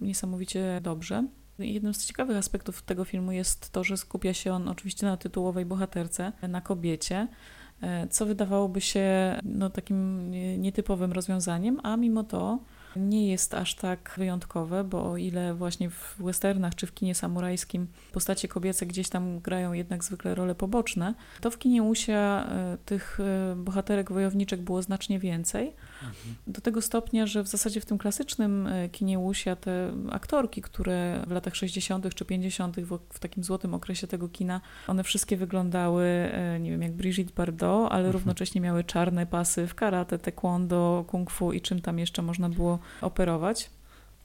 [0.00, 1.24] niesamowicie dobrze.
[1.58, 5.64] Jednym z ciekawych aspektów tego filmu jest to, że skupia się on oczywiście na tytułowej
[5.64, 7.28] bohaterce, na kobiecie,
[8.10, 12.58] co wydawałoby się no, takim nietypowym rozwiązaniem, a mimo to
[12.96, 17.86] nie jest aż tak wyjątkowe, bo o ile właśnie w westernach czy w kinie samurajskim
[18.12, 23.20] postacie kobiece gdzieś tam grają jednak zwykle role poboczne, to w kinie Usia e, tych
[23.20, 25.72] e, bohaterek wojowniczek było znacznie więcej.
[26.46, 31.24] Do tego stopnia, że w zasadzie w tym klasycznym e, kinie Usia te aktorki, które
[31.26, 32.14] w latach 60.
[32.14, 32.76] czy 50.
[33.10, 36.30] W, takim złotym okresie tego kina, one wszystkie wyglądały,
[36.60, 38.12] nie wiem, jak Brigitte Bardot, ale mhm.
[38.12, 42.78] równocześnie miały czarne pasy w karate, taekwondo, kung fu i czym tam jeszcze można było
[43.00, 43.70] operować.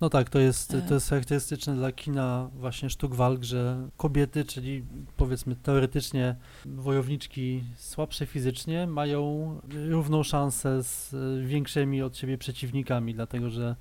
[0.02, 4.84] No tak, to jest, to jest charakterystyczne dla kina właśnie sztuk walk, że kobiety, czyli
[5.18, 6.36] powiedzmy teoretycznie
[6.66, 9.56] wojowniczki słabsze fizycznie, mają
[9.90, 11.16] równą szansę z
[11.48, 13.76] większymi od siebie przeciwnikami, dlatego że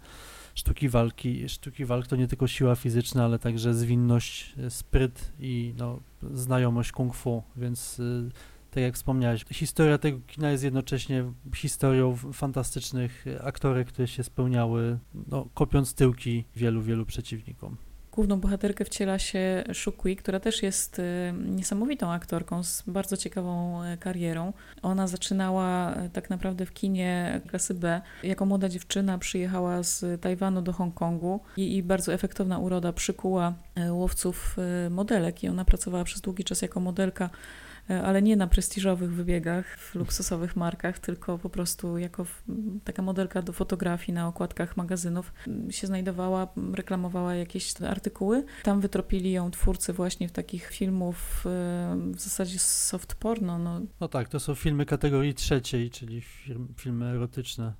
[0.54, 6.00] sztuki walki, sztuki walk to nie tylko siła fizyczna, ale także zwinność, spryt i no,
[6.34, 8.30] znajomość kung fu, więc y,
[8.70, 15.48] tak jak wspomniałeś, historia tego kina jest jednocześnie historią fantastycznych aktorek, które się spełniały, no,
[15.54, 17.76] kopiąc tyłki wielu, wielu przeciwnikom.
[18.12, 21.02] Główną bohaterkę wciela się Shukui, która też jest y,
[21.46, 24.52] niesamowitą aktorką z bardzo ciekawą y, karierą.
[24.82, 28.00] Ona zaczynała y, tak naprawdę w kinie klasy B.
[28.22, 33.54] Jako młoda dziewczyna przyjechała z Tajwanu do Hongkongu i, i bardzo efektowna uroda przykuła
[33.90, 34.56] łowców
[34.90, 37.30] modelek i ona pracowała przez długi czas jako modelka
[38.04, 42.26] ale nie na prestiżowych wybiegach, w luksusowych markach, tylko po prostu jako
[42.84, 45.32] taka modelka do fotografii na okładkach magazynów
[45.70, 48.44] się znajdowała, reklamowała jakieś artykuły.
[48.62, 51.44] Tam wytropili ją twórcy właśnie w takich filmów
[52.14, 53.58] w zasadzie soft porno.
[53.58, 56.22] No, no tak, to są filmy kategorii trzeciej, czyli
[56.76, 57.72] filmy erotyczne.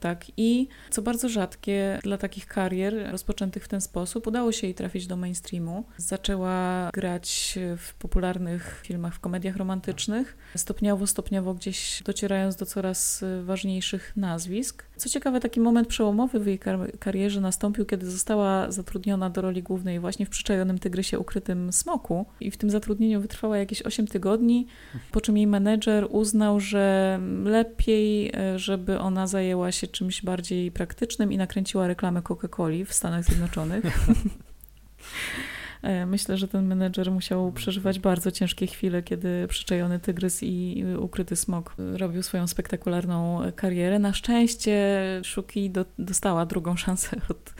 [0.00, 4.74] Tak, i co bardzo rzadkie dla takich karier rozpoczętych w ten sposób, udało się jej
[4.74, 5.84] trafić do mainstreamu.
[5.96, 14.12] Zaczęła grać w popularnych filmach, w komediach romantycznych, stopniowo, stopniowo gdzieś docierając do coraz ważniejszych
[14.16, 14.84] nazwisk.
[14.96, 16.58] Co ciekawe, taki moment przełomowy w jej
[16.98, 22.50] karierze nastąpił, kiedy została zatrudniona do roli głównej właśnie w Przyczajonym Tygrysie Ukrytym Smoku i
[22.50, 24.66] w tym zatrudnieniu wytrwała jakieś 8 tygodni,
[25.10, 31.32] po czym jej menedżer uznał, że lepiej, e, żeby ona zajęła się czymś bardziej praktycznym
[31.32, 33.84] i nakręciła reklamę Coca-Coli w Stanach Zjednoczonych.
[35.82, 41.36] E, myślę, że ten menedżer musiał przeżywać bardzo ciężkie chwile, kiedy przyczajony tygrys i ukryty
[41.36, 43.98] smok robił swoją spektakularną karierę.
[43.98, 47.54] Na szczęście Szuki do, dostała drugą szansę od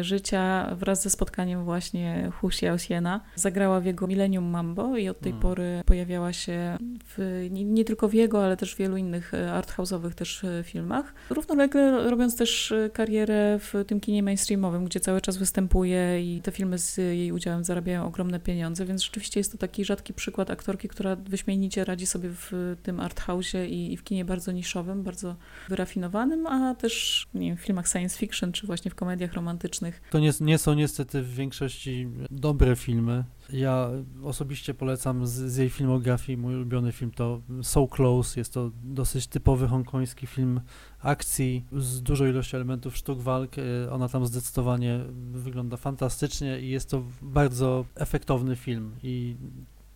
[0.00, 3.20] życia wraz ze spotkaniem właśnie Hu Xiaoxiena.
[3.34, 5.42] Zagrała w jego Millennium Mambo i od tej hmm.
[5.42, 9.62] pory pojawiała się w, nie, nie, tylko w jego, ale też w wielu innych e,
[9.62, 11.14] arthouse'owych też e, filmach.
[11.30, 16.78] Równolegle robiąc też karierę w tym kinie mainstreamowym, gdzie cały czas występuje i te filmy
[16.78, 21.16] z jej udziałem zarabiają ogromne pieniądze, więc rzeczywiście jest to taki rzadki przykład aktorki, która
[21.16, 25.36] wyśmienicie radzi sobie w tym arthouse'ie i, i w kinie bardzo niszowym, bardzo
[25.68, 29.67] wyrafinowanym, a też nie wiem, w filmach science fiction, czy właśnie w komediach romantycznych
[30.10, 33.24] to nie, nie są niestety w większości dobre filmy.
[33.52, 33.90] Ja
[34.24, 39.26] osobiście polecam z, z, jej filmografii, mój ulubiony film to So Close, jest to dosyć
[39.26, 40.60] typowy hongkoński film
[41.00, 43.50] akcji z dużą ilością elementów sztuk walk.
[43.58, 45.00] E, ona tam zdecydowanie
[45.32, 49.36] wygląda fantastycznie i jest to bardzo efektowny film i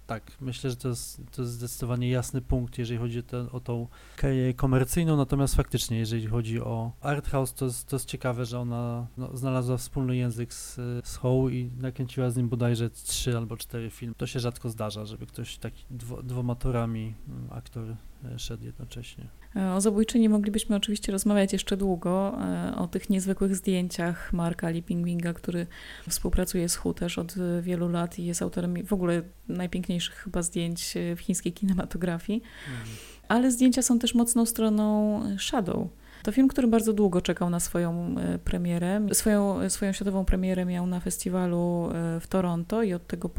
[0.07, 3.61] tak, myślę, że to jest, to jest zdecydowanie jasny punkt, jeżeli chodzi o, te, o
[3.61, 8.45] tą karierę komercyjną, natomiast faktycznie, jeżeli chodzi o art house, to jest, to jest ciekawe,
[8.45, 13.37] że ona no, znalazła wspólny język z, z Howe i nakręciła z nim bodajże trzy
[13.37, 14.15] albo cztery filmy.
[14.15, 17.97] To się rzadko zdarza, żeby ktoś taki dwo, dwoma torami mm, aktor
[18.37, 19.29] szedł jednocześnie.
[19.77, 25.67] O zabójczyni moglibyśmy oczywiście rozmawiać jeszcze długo, e, o tych niezwykłych zdjęciach Marka Lipingwinga, który
[26.09, 30.95] współpracuje z Hu też od wielu lat i jest autorem w ogóle najpiękniejszych chyba zdjęć
[31.17, 32.43] w chińskiej kinematografii.
[32.69, 32.97] Mhm.
[33.29, 35.89] Ale zdjęcia są też mocną stroną Shadow
[36.23, 39.01] to film, który bardzo długo czekał na swoją e, premierę.
[39.13, 43.31] Swoją, swoją światową premierę miał na festiwalu e, w Toronto i od tego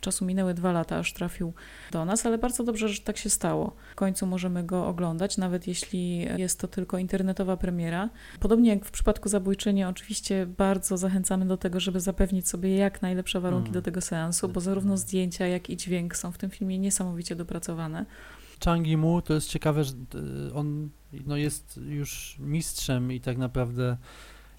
[0.00, 1.52] czasu minęły dwa lata, aż trafił
[1.92, 3.76] do nas, ale bardzo dobrze, że tak się stało.
[3.92, 8.10] W końcu możemy go oglądać, nawet jeśli jest to tylko internetowa premiera.
[8.40, 13.40] Podobnie jak w przypadku Zabójczyni, oczywiście bardzo zachęcamy do tego, żeby zapewnić sobie jak najlepsze
[13.40, 13.72] warunki mm.
[13.72, 18.06] do tego seansu, bo zarówno zdjęcia, jak i dźwięk są w tym filmie niesamowicie dopracowane.
[18.64, 19.92] Changi Mu to jest ciekawe, że
[20.50, 20.88] e, on
[21.26, 23.96] no, jest już mistrzem i tak naprawdę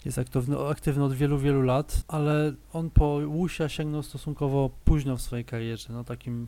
[0.06, 5.22] jest aktywny, aktywny od wielu, wielu lat, ale on po Łusia sięgnął stosunkowo późno w
[5.22, 5.94] swojej karierze.
[5.94, 6.48] No, takim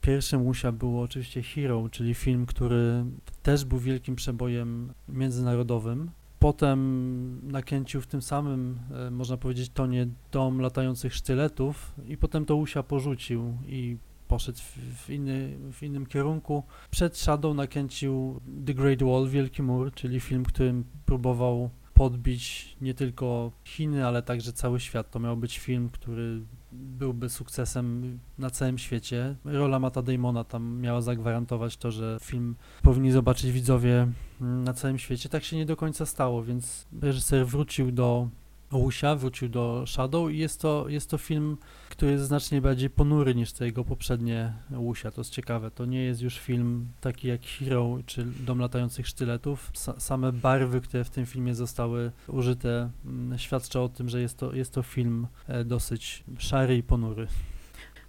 [0.00, 3.04] pierwszym Łusia było oczywiście Hero, czyli film, który
[3.42, 6.10] też był wielkim przebojem międzynarodowym.
[6.38, 12.56] Potem nakręcił w tym samym, e, można powiedzieć, tonie Dom latających sztyletów i potem to
[12.56, 13.96] Łusia porzucił i
[14.30, 14.58] poszedł
[14.96, 16.62] w, inny, w innym kierunku.
[16.90, 23.52] Przed Shadow nakręcił The Great Wall, Wielki Mur, czyli film, którym próbował podbić nie tylko
[23.64, 25.10] Chiny, ale także cały świat.
[25.10, 26.40] To miał być film, który
[26.72, 29.36] byłby sukcesem na całym świecie.
[29.44, 34.08] Rola Mata Damona tam miała zagwarantować to, że film powinni zobaczyć widzowie
[34.40, 35.28] na całym świecie.
[35.28, 38.28] Tak się nie do końca stało, więc reżyser wrócił do
[38.72, 41.56] Łusia, wrócił do Shadow i jest to, jest to film,
[41.88, 45.10] który jest znacznie bardziej ponury niż te jego poprzednie Łusia.
[45.10, 45.70] To jest ciekawe.
[45.70, 49.72] To nie jest już film taki jak Hero czy Dom latających sztyletów.
[49.98, 54.54] same barwy, które w tym filmie zostały użyte, mm, świadczą o tym, że jest to,
[54.54, 57.26] jest to film e, dosyć szary i ponury.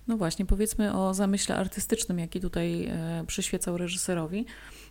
[0.07, 4.45] No właśnie, powiedzmy o zamyśle artystycznym, jaki tutaj e, przyświecał reżyserowi.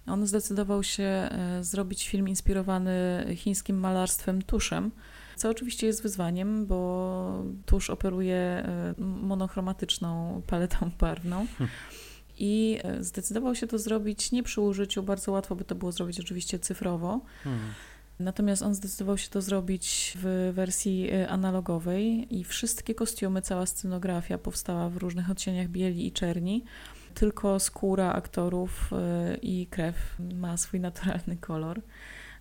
[0.07, 4.91] On zdecydował się e, zrobić film inspirowany chińskim malarstwem tuszem
[5.41, 11.47] co oczywiście jest wyzwaniem, bo tusz operuje e, monochromatyczną paletą barwną.
[12.39, 16.21] I e, zdecydował się to zrobić nie przy użyciu, bardzo łatwo by to było zrobić
[16.21, 17.21] oczywiście cyfrowo.
[17.45, 17.61] Hmm.
[18.19, 24.39] Natomiast on zdecydował się to zrobić w wersji e, analogowej i wszystkie kostiumy, cała scenografia
[24.39, 26.65] powstała w różnych odcieniach bieli i czerni.
[27.15, 28.91] Tylko skóra aktorów
[29.43, 29.97] i krew
[30.35, 31.81] ma swój naturalny kolor.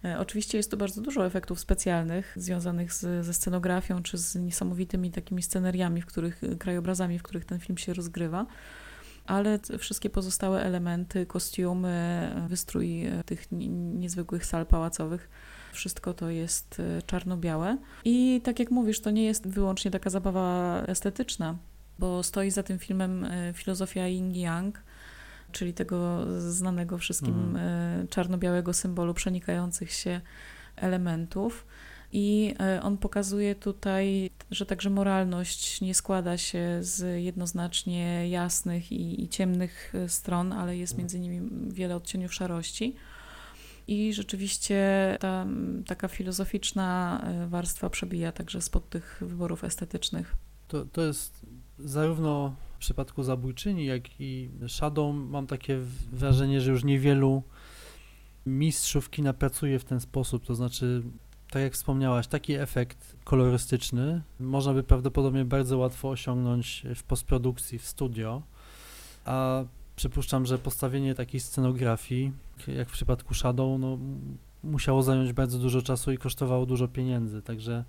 [0.06, 5.12] E, oczywiście jest tu bardzo dużo efektów specjalnych związanych z, ze scenografią czy z niesamowitymi
[5.12, 8.46] takimi sceneriami, w których, krajobrazami, w których ten film się rozgrywa
[9.30, 15.30] ale wszystkie pozostałe elementy, kostiumy, wystrój tych niezwykłych sal pałacowych,
[15.72, 17.78] wszystko to jest czarno-białe.
[18.06, 21.58] I tak jak mówisz, to nie jest wyłącznie taka zabawa estetyczna,
[22.00, 24.72] bo stoi za tym filmem filozofia Yin-Yang,
[25.52, 28.08] czyli tego znanego wszystkim mhm.
[28.08, 30.22] czarno-białego symbolu przenikających się
[30.76, 31.66] elementów.
[32.12, 39.24] I e, on pokazuje tutaj, że także moralność nie składa się z jednoznacznie jasnych i,
[39.24, 42.96] i ciemnych e, stron, ale jest między nimi wiele odcieniów szarości.
[43.88, 45.46] I rzeczywiście ta
[45.88, 50.36] taka filozoficzna e, warstwa przebija także spod tych wyborów estetycznych.
[50.68, 51.46] To, to jest
[51.80, 55.80] zarówno w przypadku zabójczyni, jak i Shadow mam takie
[56.12, 57.44] wrażenie, że już niewielu
[58.46, 61.04] mistrzów kina pracuje w ten sposób, to znaczy
[61.52, 67.86] tak jak wspomniałaś, taki efekt kolorystyczny można by prawdopodobnie bardzo łatwo osiągnąć w postprodukcji, w
[67.86, 68.42] studio,
[69.26, 69.64] a
[69.96, 72.32] przypuszczam, że postawienie takiej scenografii,
[72.68, 73.98] jak w przypadku Shadow, no,
[74.64, 77.84] musiało zająć bardzo dużo czasu i kosztowało dużo pieniędzy, także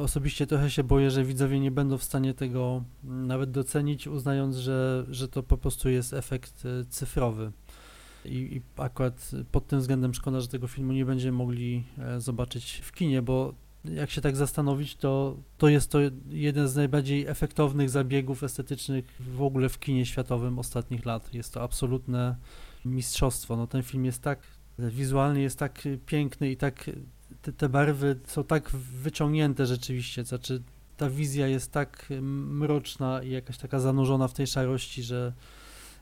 [0.00, 5.06] osobiście trochę się boję, że widzowie nie będą w stanie tego nawet docenić, uznając, że,
[5.10, 7.52] że to po prostu jest efekt e, cyfrowy.
[8.24, 12.80] I, I, akurat pod tym względem szkoda, że tego filmu nie będziemy mogli e, zobaczyć
[12.84, 15.98] w kinie, bo jak się tak zastanowić, to, to jest to
[16.30, 21.34] jeden z najbardziej efektownych zabiegów estetycznych w ogóle w kinie światowym ostatnich lat.
[21.34, 22.36] Jest to absolutne
[22.84, 23.56] mistrzostwo.
[23.56, 24.38] No, ten film jest tak
[24.78, 26.90] wizualnie jest tak piękny i tak
[27.42, 28.70] te, te barwy są tak
[29.02, 30.62] wyciągnięte rzeczywiście, znaczy
[30.96, 35.32] ta wizja jest tak mroczna i jakaś taka zanurzona w tej szarości, że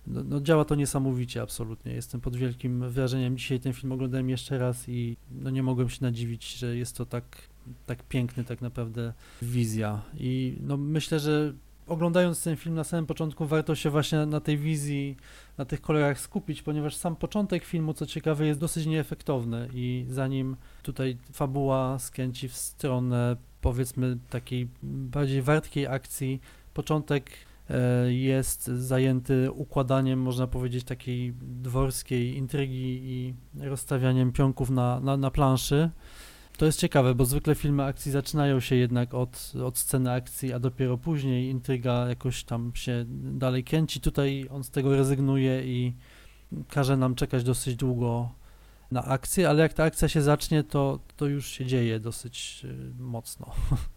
[0.07, 1.93] no, no, działa to niesamowicie, absolutnie.
[1.93, 3.37] Jestem pod wielkim wrażeniem.
[3.37, 7.07] Dzisiaj ten film oglądałem jeszcze raz i no, nie mogłem się nadziwić, że jest to
[7.07, 7.25] tak,
[7.87, 10.03] tak piękny tak naprawdę wizja.
[10.15, 11.55] I no, myślę, że
[11.91, 15.17] oglądając ten film na samym początku warto się właśnie na tej wizji,
[15.59, 20.57] na tych kolorach skupić, ponieważ sam początek filmu, co ciekawe, jest dosyć nieefektowny i zanim
[20.83, 26.41] tutaj fabuła skręci w stronę powiedzmy takiej bardziej wartkiej akcji,
[26.75, 27.31] początek
[27.71, 35.31] E, jest zajęty układaniem, można powiedzieć, takiej dworskiej intrygi i rozstawianiem pionków na, na, na
[35.31, 35.91] planszy.
[36.61, 40.59] To jest ciekawe, bo zwykle filmy akcji zaczynają się jednak od, od sceny akcji, a
[40.59, 44.01] dopiero później intryga jakoś tam się dalej kręci.
[44.01, 45.97] Tutaj on z tego rezygnuje i
[46.69, 48.29] każe nam czekać dosyć długo
[48.91, 52.67] na akcję, ale jak ta akcja się zacznie, to, to już się dzieje dosyć
[52.99, 53.47] e, mocno.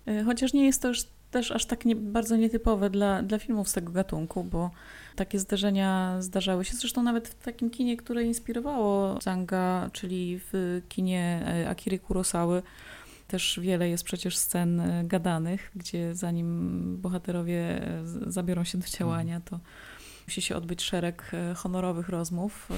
[0.06, 3.69] E, chociaż nie jest to już też aż tak nie, bardzo nietypowe dla, dla filmów
[3.69, 4.71] z tego gatunku, bo
[5.15, 6.73] takie zdarzenia zdarzały się.
[6.76, 12.63] Zresztą nawet w takim kinie, które inspirowało Zanga, czyli w kinie e, Akiry Kurosawy,
[13.28, 19.41] też wiele jest przecież scen e, gadanych, gdzie zanim bohaterowie e, zabiorą się do działania,
[19.41, 19.60] to
[20.28, 22.69] musi się odbyć szereg honorowych rozmów.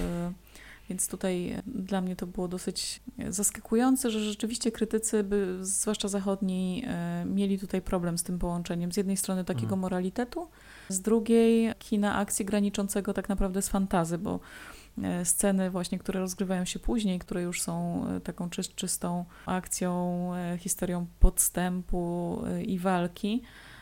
[0.89, 6.07] Więc tutaj e, dla mnie to było dosyć e, zaskakujące, że rzeczywiście krytycy, by, zwłaszcza
[6.07, 8.91] zachodni, e, mieli tutaj problem z tym połączeniem.
[8.91, 9.81] Z jednej strony takiego mhm.
[9.81, 10.47] moralitetu,
[10.89, 14.39] z drugiej kina akcji graniczącego tak naprawdę z fantazy, bo
[15.23, 22.79] sceny właśnie, które rozgrywają się później, które już są taką czystą akcją, historią podstępu i
[22.79, 23.41] walki,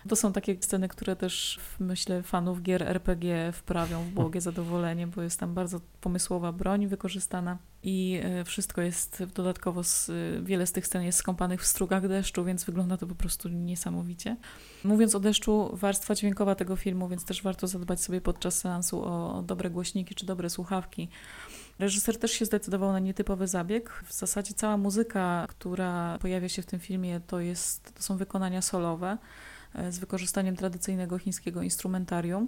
[0.10, 5.22] to są takie sceny, które też myślę fanów gier RPG wprawią w błogie zadowolenie, bo
[5.22, 10.12] jest tam bardzo pomysłowa broń wykorzystana i e, wszystko jest dodatkowo, z,
[10.44, 14.38] wiele z tych scen jest skąpanych w strugach deszczu, więc wygląda to po prostu niesamowicie.
[14.84, 19.44] Mówiąc o deszczu, warstwa dźwiękowa tego filmu, więc też warto zadbać sobie podczas seansu o
[19.48, 21.10] dobre głośniki czy dobre słuchawki.
[21.80, 24.04] Reżyser też się zdecydował na nietypowy zabieg.
[24.06, 28.62] W zasadzie cała muzyka, która pojawia się w tym filmie, to, jest, to są wykonania
[28.62, 29.18] solowe.
[29.76, 32.48] E, z wykorzystaniem tradycyjnego chińskiego instrumentarium.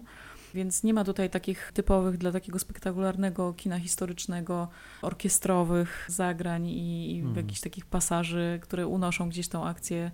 [0.54, 4.68] Więc nie ma tutaj takich typowych dla takiego spektakularnego kina historycznego,
[5.02, 7.38] orkiestrowych zagrań i, i hmm.
[7.38, 10.12] jakichś takich pasaży, które unoszą gdzieś tą akcję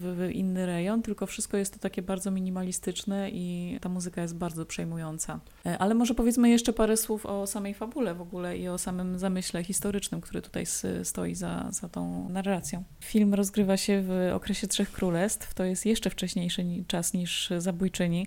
[0.00, 4.66] w, inny rejon, tylko wszystko jest to takie bardzo minimalistyczne i ta muzyka jest bardzo
[4.66, 5.40] przejmująca.
[5.66, 9.18] E, ale może powiedzmy jeszcze parę słów o samej fabule w ogóle i o samym
[9.18, 10.64] zamyśle historycznym, który tutaj
[11.02, 12.84] stoi za, za tą narracją.
[13.00, 18.26] Film rozgrywa się w okresie Trzech Królestw, to jest jeszcze wcześniejszy czas niż Zabójczyni.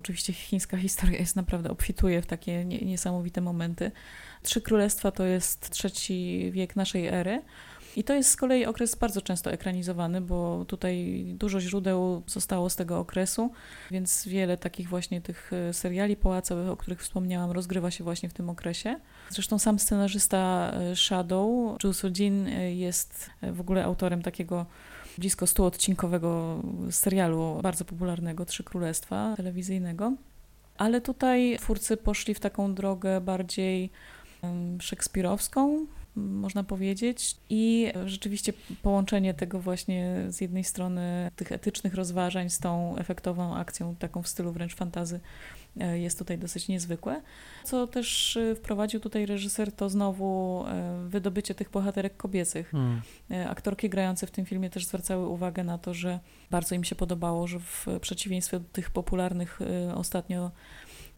[0.00, 3.90] Oczywiście chińska historia jest naprawdę obfituje w takie niesamowite momenty.
[4.42, 7.42] Trzy Królestwa to jest trzeci wiek naszej ery.
[7.96, 12.76] I to jest z kolei okres bardzo często ekranizowany, bo tutaj dużo źródeł zostało z
[12.76, 13.50] tego okresu,
[13.90, 18.32] więc wiele takich właśnie tych e, seriali pałacowych, o których wspomniałam, rozgrywa się właśnie w
[18.32, 19.00] tym okresie.
[19.30, 24.66] Zresztą sam scenarzysta e, Shadow, Zhu Sujin, e, jest w ogóle autorem takiego
[25.18, 30.12] blisko 100-odcinkowego serialu bardzo popularnego Trzy Królestwa telewizyjnego.
[30.76, 33.90] Ale tutaj twórcy poszli w taką drogę bardziej
[34.80, 35.86] szekspirowską,
[36.16, 37.36] można powiedzieć.
[37.50, 38.52] I rzeczywiście
[38.82, 44.28] połączenie tego właśnie z jednej strony tych etycznych rozważań z tą efektową akcją, taką w
[44.28, 45.20] stylu wręcz fantazy,
[45.80, 47.22] e, jest tutaj dosyć niezwykłe.
[47.64, 52.70] Co też e, wprowadził tutaj reżyser, to znowu e, wydobycie tych bohaterek kobiecych.
[52.70, 53.02] Hmm.
[53.48, 57.46] Aktorki grające w tym filmie też zwracały uwagę na to, że bardzo im się podobało,
[57.46, 59.58] że w przeciwieństwie do tych popularnych
[59.94, 60.50] ostatnio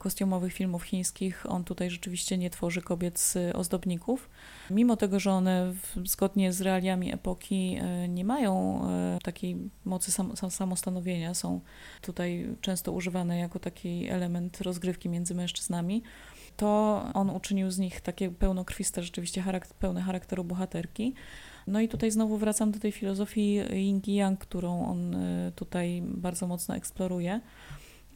[0.04, 4.30] kostiumowych filmów chińskich, on tutaj rzeczywiście nie tworzy kobiet z ozdobników.
[4.70, 5.74] Mimo tego, że one
[6.04, 11.60] zgodnie z realiami epoki e, nie mają e, takiej mocy sam, samostanowienia, są
[12.02, 16.02] tutaj często używane jako taki element rozgrywki między mężczyznami,
[16.56, 21.14] to on uczynił z nich takie pełnokrwiste, rzeczywiście charakter, pełne charakteru bohaterki.
[21.66, 26.46] No i tutaj znowu wracam do tej filozofii yin yang, którą on e, tutaj bardzo
[26.46, 27.40] mocno eksploruje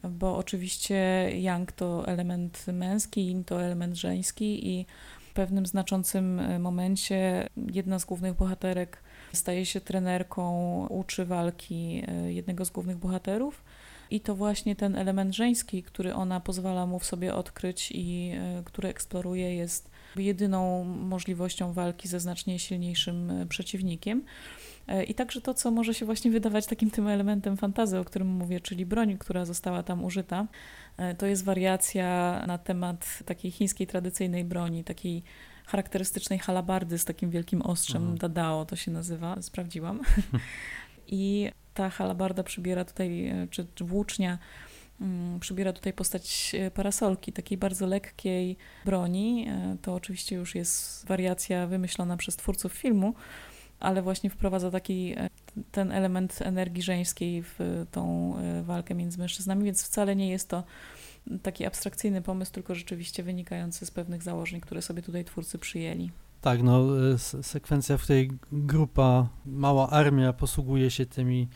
[0.03, 4.85] bo oczywiście yang to element męski, yin to element żeński i
[5.29, 12.33] w pewnym znaczącym e, momencie jedna z głównych bohaterek staje się trenerką, uczy walki e,
[12.33, 13.63] jednego z głównych bohaterów.
[14.11, 18.63] I to właśnie ten element żeński, który ona pozwala mu w sobie odkryć i e,
[18.65, 24.23] który eksploruje, jest jedyną możliwością walki ze znacznie silniejszym przeciwnikiem.
[24.89, 28.27] E, I także to, co może się właśnie wydawać takim tym elementem fantazy, o którym
[28.27, 30.47] mówię, czyli broń, która została tam użyta,
[30.97, 35.23] e, to jest wariacja na temat takiej chińskiej tradycyjnej broni, takiej
[35.65, 38.17] charakterystycznej halabardy z takim wielkim ostrzem, mhm.
[38.17, 40.01] dadao to się nazywa, sprawdziłam.
[41.07, 44.37] I ta halabarda przybiera tutaj, e, czy, czy włócznia,
[45.39, 49.47] przybiera tutaj postać parasolki, takiej bardzo lekkiej broni.
[49.81, 53.13] To oczywiście już jest wariacja wymyślona przez twórców filmu,
[53.79, 55.29] ale właśnie wprowadza taki e,
[55.71, 60.63] ten element energii żeńskiej w tą e, walkę między mężczyznami, więc wcale nie jest to
[61.41, 66.11] taki abstrakcyjny pomysł, tylko rzeczywiście wynikający z pewnych założeń, które sobie tutaj twórcy przyjęli.
[66.41, 71.47] Tak, no e, sekwencja, w której grupa, mała armia posługuje się tymi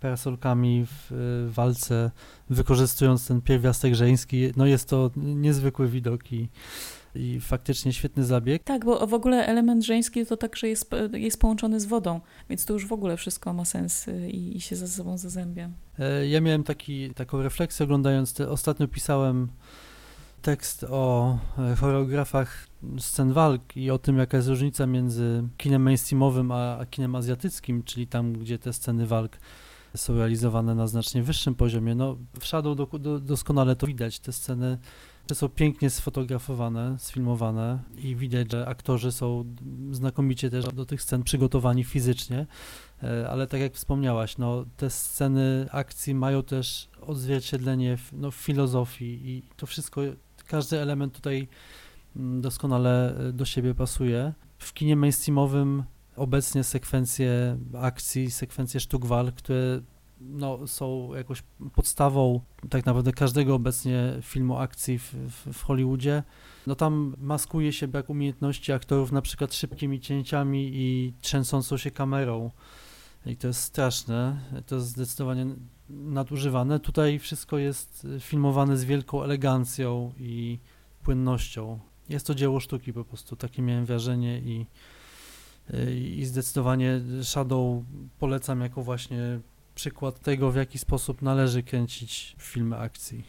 [0.00, 1.10] parasolkami w
[1.54, 2.10] walce,
[2.50, 6.48] wykorzystując ten pierwiastek żeński, no jest to niezwykły widok i
[7.14, 8.64] i faktycznie świetny zabieg.
[8.64, 12.20] Tak, bo w ogóle element żeński to także jest, jest połączony z wodą,
[12.50, 15.70] więc to już w ogóle wszystko ma sens y, i, i się ze sobą zazębia.
[15.98, 19.48] E, ja miałem taki, taką refleksję oglądając, te, ostatnio pisałem
[20.42, 22.66] tekst o e, choreografach
[22.98, 27.82] scen walk i o tym, jaka jest różnica między kinem mainstreamowym a, a kinem azjatyckim,
[27.82, 29.38] czyli tam, gdzie te sceny walk
[29.96, 31.94] są realizowane na znacznie wyższym poziomie.
[31.94, 34.20] No, w Shadow do, do, doskonale to widać.
[34.20, 34.78] Te sceny
[35.34, 39.54] są pięknie sfotografowane, sfilmowane i widać, że aktorzy są
[39.90, 42.46] znakomicie też do tych scen przygotowani fizycznie,
[43.02, 48.34] e, ale tak jak wspomniałaś, no, te sceny akcji mają też odzwierciedlenie w, no, w
[48.34, 50.00] filozofii i to wszystko,
[50.46, 51.48] każdy element tutaj
[52.16, 54.32] mm, doskonale e, do siebie pasuje.
[54.58, 55.84] W kinie mainstreamowym
[56.18, 59.80] obecnie sekwencje akcji, sekwencje sztuk walk, które
[60.20, 61.42] no, są jakąś
[61.74, 62.40] podstawą
[62.70, 66.22] tak naprawdę każdego obecnie filmu akcji w, w, w, Hollywoodzie.
[66.66, 72.50] No tam maskuje się brak umiejętności aktorów na przykład szybkimi cięciami i trzęsącą się kamerą.
[73.26, 75.46] I to jest straszne, to jest zdecydowanie
[75.90, 76.80] nadużywane.
[76.80, 80.58] Tutaj wszystko jest filmowane z wielką elegancją i
[81.02, 81.78] płynnością.
[82.08, 84.66] Jest to dzieło sztuki po prostu, takie miałem wrażenie i,
[86.16, 87.82] i zdecydowanie Shadow
[88.18, 89.40] polecam jako właśnie
[89.74, 93.24] przykład tego, w jaki sposób należy kręcić filmy akcji.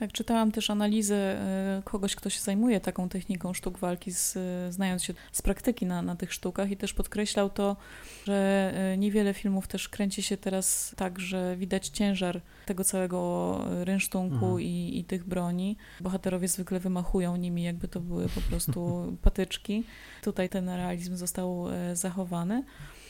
[0.00, 1.40] Jak czytałam też analizę
[1.78, 4.38] y, kogoś, kto się zajmuje taką techniką sztuk walki, z,
[4.74, 7.76] znając się z praktyki na, na tych sztukach i też podkreślał to,
[8.24, 14.34] że y, niewiele filmów też kręci się teraz tak, że widać ciężar tego całego rynsztunku
[14.44, 14.60] mhm.
[14.60, 15.76] i, i tych broni.
[16.00, 19.84] Bohaterowie zwykle wymachują nimi, jakby to były po prostu patyczki.
[20.22, 22.64] Tutaj ten realizm został y, zachowany.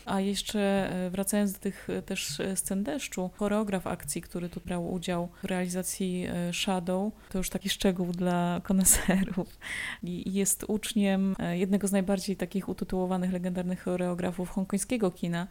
[0.07, 4.61] A jeszcze e, wracając do tych e, też e, scen deszczu, choreograf akcji, który tu
[4.61, 9.59] brał udział w realizacji Shadow, to już taki szczegół dla koneserów.
[10.27, 15.47] Jest uczniem jednego z najbardziej takich utytułowanych, legendarnych choreografów hongkońskiego kina,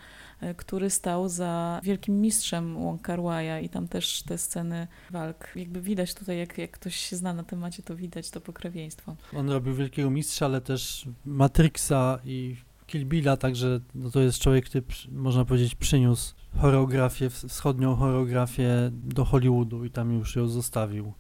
[0.58, 3.20] który stał za wielkim mistrzem Wong Kar
[3.62, 5.52] i tam też te sceny walk.
[5.56, 9.16] Jakby widać tutaj, jak, jak ktoś się zna na temacie, to widać to pokrewieństwo.
[9.36, 12.56] On robił wielkiego mistrza, ale też Matrixa i
[12.88, 19.26] Kill Billa, także no to jest człowiek, który można powiedzieć przyniósł choreografię, wschodnią choreografię do
[19.26, 21.14] Hollywoodu i tam już ją zostawił.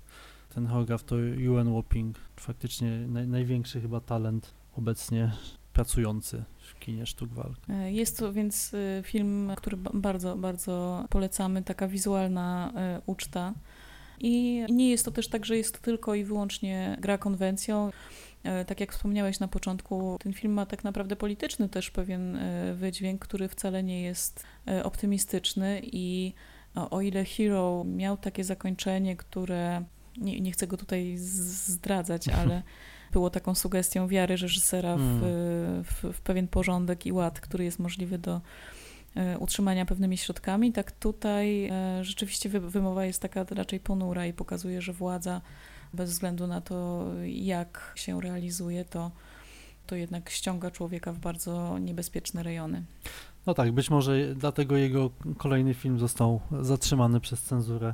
[0.55, 5.31] Ten choreograf to Ewan Wapping, faktycznie naj, największy chyba talent obecnie
[5.73, 7.57] pracujący w kinie sztuk walk.
[7.69, 13.53] E, jest to więc e, film, który bardzo, bardzo polecamy, taka wizualna e, uczta
[14.19, 17.91] I nie jest to też tak, że jest to tylko i wyłącznie gra konwencją.
[18.45, 22.73] E, tak jak wspomniałeś na początku, ten film ma tak naprawdę polityczny też pewien e,
[22.73, 26.33] wydźwięk, który wcale nie jest e, optymistyczny i
[26.75, 29.83] o ile Hero miał takie zakończenie, które
[30.17, 32.63] nie, nie chcę go tutaj zdradzać, ale
[33.11, 35.83] było taką sugestią wiary reżysera w, hmm.
[35.83, 38.41] w, w pewien porządek i ład, który jest możliwy do
[39.39, 41.71] utrzymania pewnymi środkami, tak tutaj
[42.01, 45.41] rzeczywiście wymowa jest taka raczej ponura i pokazuje, że władza
[45.95, 49.11] bez względu na to, jak się realizuje, to,
[49.87, 52.83] to jednak ściąga człowieka w bardzo niebezpieczne rejony.
[53.45, 57.93] No tak, być może dlatego jego kolejny film został zatrzymany przez cenzurę,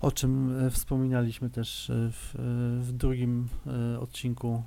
[0.00, 2.38] o czym e, wspominaliśmy też e, w, e,
[2.82, 3.48] w drugim
[4.00, 4.62] odcinku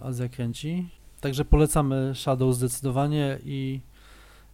[0.00, 0.88] Azja Kręci.
[1.20, 3.80] Także polecamy Shadow zdecydowanie i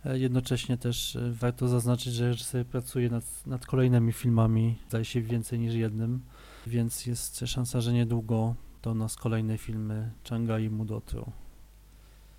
[0.04, 5.74] jednocześnie też warto zaznaczyć, że reżyser pracuje nad, nad kolejnymi filmami, zdaje się więcej niż
[5.74, 6.20] jednym
[6.66, 11.32] więc jest szansa, że niedługo to nas kolejne filmy Changa i Mudotru.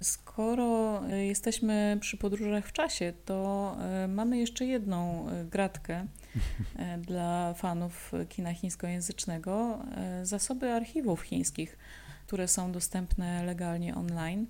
[0.01, 6.05] Skoro e, jesteśmy przy podróżach w czasie, to e, mamy jeszcze jedną e, gratkę
[7.07, 9.79] dla fanów kina chińskojęzycznego.
[10.23, 11.77] Zasoby archiwów chińskich,
[12.27, 14.47] które są dostępne legalnie online.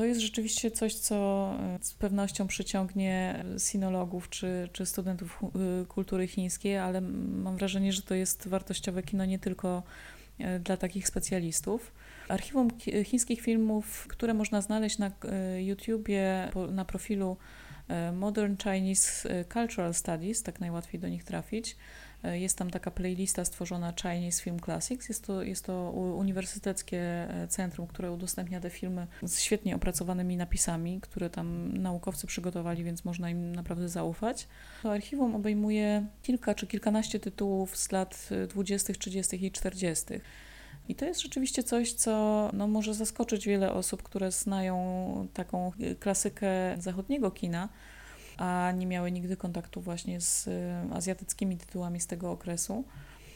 [0.00, 5.40] To jest rzeczywiście coś, co z pewnością przyciągnie sinologów czy, czy studentów
[5.82, 9.82] y, kultury chińskiej, ale mam wrażenie, że to jest wartościowe kino nie tylko
[10.38, 11.92] e, dla takich specjalistów.
[12.28, 12.68] Archiwum
[13.04, 17.36] chińskich filmów, które można znaleźć na e, YouTubie, na profilu
[17.88, 21.76] e, Modern Chinese Cultural Studies, tak najłatwiej do nich trafić.
[22.24, 25.08] E, jest tam taka playlista stworzona Chinese Film Classics.
[25.08, 31.00] Jest to, jest to uniwersyteckie e, centrum, które udostępnia te filmy z świetnie opracowanymi napisami,
[31.00, 34.48] które tam naukowcy przygotowali, więc można im naprawdę zaufać.
[34.82, 39.46] To archiwum obejmuje kilka czy kilkanaście tytułów z lat 20., 30.
[39.46, 40.04] i 40.
[40.88, 46.48] I to jest rzeczywiście coś, co no, może zaskoczyć wiele osób, które znają taką klasykę
[46.78, 47.68] zachodniego kina
[48.40, 50.52] a nie miały nigdy kontaktu właśnie z y,
[50.92, 52.84] azjatyckimi tytułami z tego okresu.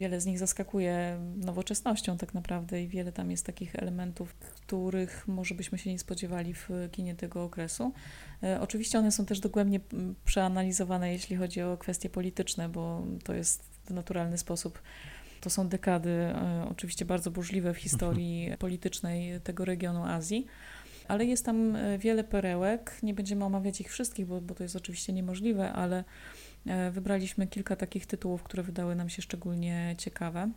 [0.01, 5.55] Wiele z nich zaskakuje nowoczesnością tak naprawdę i wiele tam jest takich elementów, których może
[5.55, 7.93] byśmy się nie spodziewali w kinie tego okresu.
[8.43, 9.81] E, oczywiście one są też dogłębnie
[10.25, 14.83] przeanalizowane, jeśli chodzi o kwestie polityczne, bo to jest w naturalny sposób
[15.41, 20.47] to są dekady e, oczywiście bardzo burzliwe w historii politycznej tego regionu Azji
[21.09, 22.99] ale jest tam e, wiele perełek.
[23.03, 26.05] Nie będziemy omawiać ich wszystkich, bo, bo to jest oczywiście niemożliwe, ale
[26.67, 30.51] e, wybraliśmy kilka takich tytułów, które wydały nam się szczególnie ciekawe.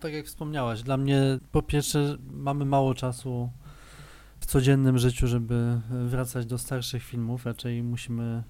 [0.00, 3.50] Tak jak wspomniałaś, dla mnie po pierwsze mamy mało czasu
[4.40, 7.46] w codziennym życiu, żeby wracać do starszych filmów.
[7.46, 8.42] Raczej musimy e,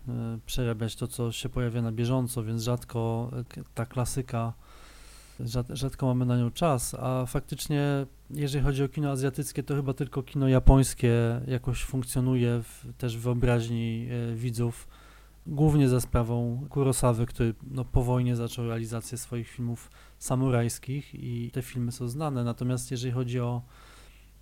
[0.47, 3.31] przerabiać to, co się pojawia na bieżąco, więc rzadko
[3.75, 4.53] ta klasyka
[5.71, 10.23] rzadko mamy na nią czas, a faktycznie jeżeli chodzi o kino azjatyckie, to chyba tylko
[10.23, 14.89] kino japońskie jakoś funkcjonuje w, też w wyobraźni e, widzów,
[15.47, 21.63] głównie za sprawą Kurosawy, który no, po wojnie zaczął realizację swoich filmów samurajskich i te
[21.63, 23.63] filmy są znane, natomiast jeżeli chodzi o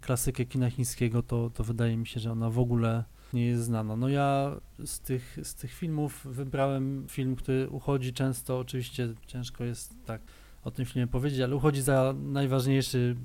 [0.01, 3.97] klasykę kina chińskiego, to, to wydaje mi się, że ona w ogóle nie jest znana.
[3.97, 9.95] No ja z tych, z tych filmów wybrałem film, który uchodzi często, oczywiście ciężko jest
[10.05, 10.20] tak
[10.65, 13.17] o tym filmie powiedzieć, ale uchodzi za najważniejszy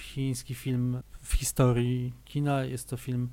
[0.00, 2.64] chiński film w historii kina.
[2.64, 3.28] Jest to film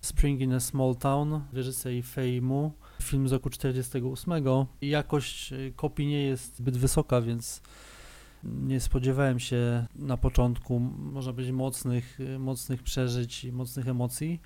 [0.00, 2.72] Spring in a Small Town, reżyserii Fei Mu,
[3.02, 4.32] film z roku 48.
[4.80, 7.62] I jakość y, kopii nie jest zbyt wysoka, więc
[8.44, 14.40] nie spodziewałem się na początku, można powiedzieć, mocnych, y, mocnych przeżyć i mocnych emocji,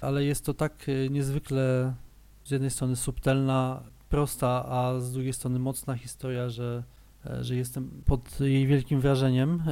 [0.00, 1.94] ale jest to tak y, niezwykle
[2.44, 6.82] z jednej strony subtelna, prosta, a z drugiej strony mocna historia, że
[7.40, 9.62] że jestem pod jej wielkim wrażeniem.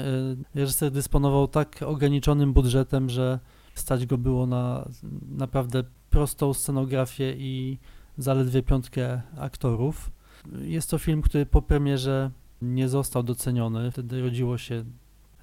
[0.55, 3.39] E, reżyser dysponował tak ograniczonym budżetem, że
[3.75, 4.89] stać go było na
[5.29, 7.79] naprawdę prostą scenografię i
[8.19, 10.11] zaledwie piątkę aktorów.
[10.61, 12.31] Jest to film, który po premierze
[12.63, 13.91] nie został doceniony.
[13.91, 14.85] Wtedy rodziło się,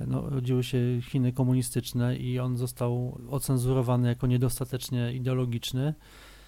[0.07, 5.93] no, rodziły się Chiny komunistyczne i on został ocenzurowany jako niedostatecznie ideologiczny.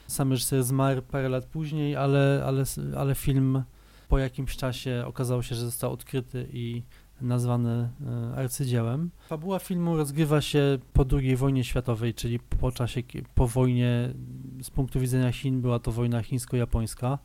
[0.07, 2.63] Sam reżyser zmarł parę lat później, ale, ale,
[2.97, 3.63] ale film
[4.11, 6.83] po jakimś czasie okazało się, że został odkryty i
[7.21, 9.09] nazwany e, arcydziełem.
[9.27, 13.01] Fabuła filmu rozgrywa się po II wojnie światowej, czyli po czasie,
[13.35, 14.13] po wojnie,
[14.61, 17.17] z punktu widzenia Chin była to wojna chińsko-japońska,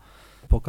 [0.48, 0.60] po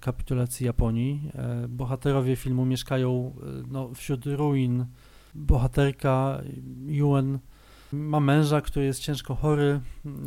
[0.00, 1.30] kapitulacji Japonii.
[1.34, 4.86] E, bohaterowie filmu mieszkają e, no, wśród ruin.
[5.34, 6.42] Bohaterka
[6.86, 7.38] Yuen
[7.92, 9.80] ma męża, który jest ciężko chory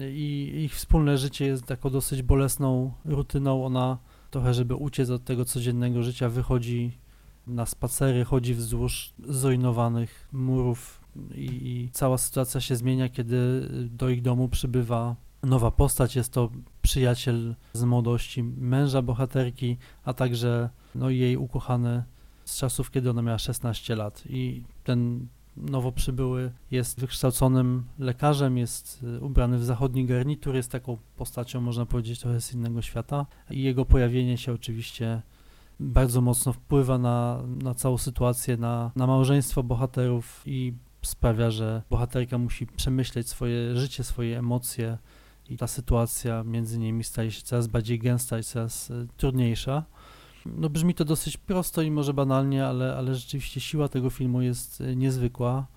[0.09, 3.65] i ich wspólne życie jest taką dosyć bolesną rutyną.
[3.65, 3.97] Ona
[4.31, 6.97] trochę, żeby uciec od tego codziennego życia, wychodzi
[7.47, 11.01] na spacery, chodzi wzdłuż zrujnowanych murów
[11.35, 16.15] i, i cała sytuacja się zmienia, kiedy do ich domu przybywa nowa postać.
[16.15, 16.49] Jest to
[16.81, 22.03] przyjaciel z młodości męża bohaterki, a także no, jej ukochany
[22.45, 24.23] z czasów, kiedy ona miała 16 lat.
[24.29, 25.27] I ten
[25.57, 31.85] nowo przybyły jest wykształconym lekarzem, jest y, ubrany w zachodni garnitur, jest taką postacią, można
[31.85, 33.25] powiedzieć, trochę z innego świata.
[33.49, 35.21] I jego pojawienie się oczywiście
[35.79, 42.37] bardzo mocno wpływa na, na całą sytuację, na, na małżeństwo bohaterów i sprawia, że bohaterka
[42.37, 44.97] musi przemyśleć swoje życie, swoje emocje
[45.49, 49.85] i ta sytuacja między nimi staje się coraz bardziej gęsta i coraz y, trudniejsza.
[50.45, 54.81] No brzmi to dosyć prosto i może banalnie, ale, ale rzeczywiście siła tego filmu jest
[54.81, 55.67] y, niezwykła.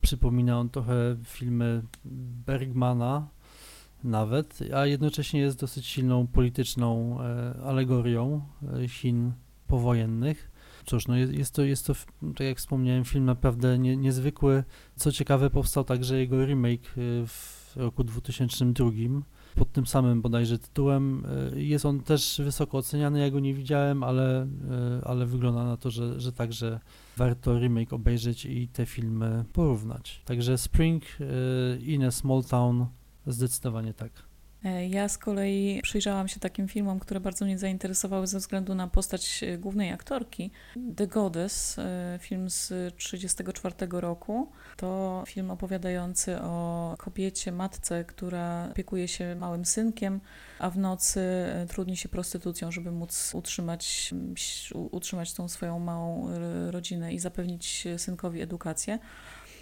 [0.00, 1.82] Przypomina on trochę filmy
[2.46, 3.28] Bergmana
[4.04, 8.40] nawet, a jednocześnie jest dosyć silną polityczną e, alegorią
[8.82, 9.32] e, Chin
[9.66, 10.50] powojennych.
[10.86, 11.94] Cóż, no jest, jest, to, jest to,
[12.36, 14.64] tak jak wspomniałem, film naprawdę nie, niezwykły.
[14.96, 16.94] Co ciekawe, powstał także jego remake
[17.26, 18.90] w roku 2002
[19.54, 21.26] pod tym samym bodajże tytułem.
[21.54, 24.46] E, jest on też wysoko oceniany, ja go nie widziałem, ale, e,
[25.04, 26.80] ale wygląda na to, że, że także
[27.16, 30.22] warto remake obejrzeć i te filmy porównać.
[30.24, 31.04] Także Spring
[31.80, 32.86] in a Small Town
[33.26, 34.29] zdecydowanie tak.
[34.64, 38.88] E, ja z kolei przyjrzałam się takim filmom, które bardzo mnie zainteresowały ze względu na
[38.88, 40.50] postać e, głównej aktorki.
[40.96, 44.52] The Goddess, e, film z 1934 roku.
[44.76, 50.20] To film opowiadający o kobiecie, matce, która opiekuje się małym synkiem,
[50.58, 51.20] a w nocy
[51.68, 54.14] trudni się prostytucją, żeby móc utrzymać,
[54.90, 56.28] utrzymać tą swoją małą
[56.70, 58.98] rodzinę i zapewnić synkowi edukację.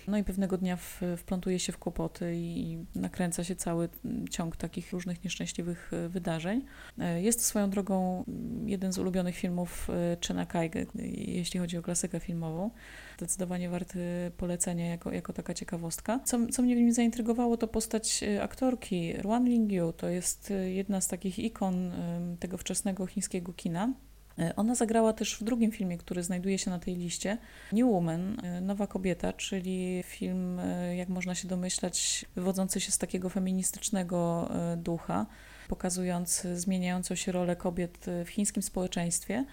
[0.08, 3.88] No i pewnego dnia w, wplątuje się w kłopoty i nakręca się cały
[4.30, 6.64] ciąg takich różnych nieszczęśliwych e, wydarzeń.
[6.98, 8.24] E, jest to swoją drogą
[8.66, 12.70] jeden z ulubionych filmów e, Chena Kaige, jeśli chodzi o klasykę filmową.
[13.16, 14.00] Zdecydowanie warty
[14.36, 16.20] polecenia jako, jako taka ciekawostka.
[16.24, 19.92] Co, co mnie w nim zaintrygowało, to postać aktorki Ruan Lingyu.
[19.92, 21.92] To jest jedna z takich ikon
[22.40, 23.92] tego wczesnego chińskiego kina.
[24.38, 27.38] E, ona zagrała też w drugim filmie, który znajduje się na tej liście,
[27.72, 32.98] New Woman, e, Nowa Kobieta, czyli film, e, jak można się domyślać, wywodzący się z
[32.98, 35.26] takiego feministycznego ducha,
[35.68, 39.44] pokazujący zmieniającą się rolę kobiet w chińskim społeczeństwie.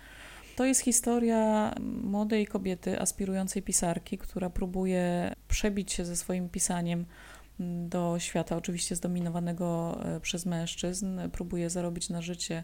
[0.55, 1.73] To jest historia
[2.03, 7.05] młodej kobiety, aspirującej pisarki, która próbuje przebić się ze swoim pisaniem
[7.87, 12.63] do świata, oczywiście zdominowanego przez mężczyzn, próbuje zarobić na życie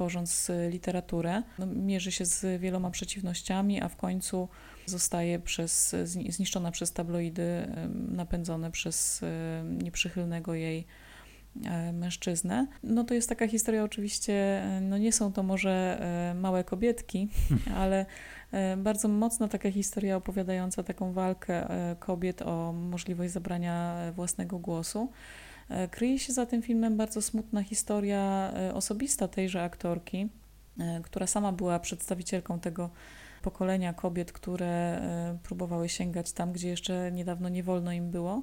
[0.00, 4.48] tworząc y, literaturę, no, mierzy się z wieloma przeciwnościami, a w końcu
[4.86, 7.68] zostaje przez, zniszczona przez tabloidy,
[8.08, 9.20] napędzone przez
[9.64, 10.86] nieprzychylnego jej
[11.64, 12.66] e, mężczyznę.
[12.82, 15.98] No to jest taka historia oczywiście, e, no nie są to może
[16.30, 17.28] e, małe kobietki,
[17.82, 18.06] ale
[18.76, 25.08] bardzo mocna taka historia opowiadająca taką walkę kobiet o możliwość zabrania własnego głosu.
[25.70, 30.28] E, kryje się za tym filmem bardzo smutna historia e, osobista tejże aktorki,
[30.78, 32.90] e, która sama była przedstawicielką tego
[33.42, 35.02] pokolenia kobiet, które
[35.42, 38.42] próbowały sięgać tam, gdzie jeszcze niedawno nie wolno im było.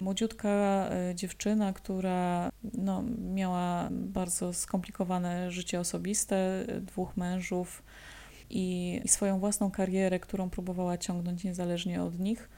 [0.00, 3.02] Młodziutka dziewczyna, która no,
[3.34, 7.82] miała bardzo skomplikowane życie osobiste, dwóch mężów
[8.50, 12.48] i, i swoją własną karierę, którą próbowała ciągnąć niezależnie od nich.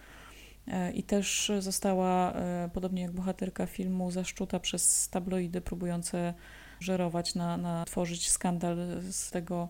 [0.70, 6.34] E, I też została, e, podobnie jak bohaterka filmu, zaszczuta przez tabloidy próbujące
[6.80, 8.76] żerować na, na tworzyć skandal
[9.10, 9.68] z tego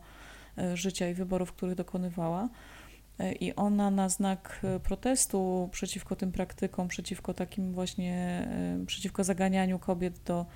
[0.58, 2.48] e, życia i wyborów, których dokonywała.
[3.40, 8.48] I ona na znak protestu przeciwko tym praktykom, przeciwko takim właśnie,
[8.86, 10.46] przeciwko zaganianiu kobiet do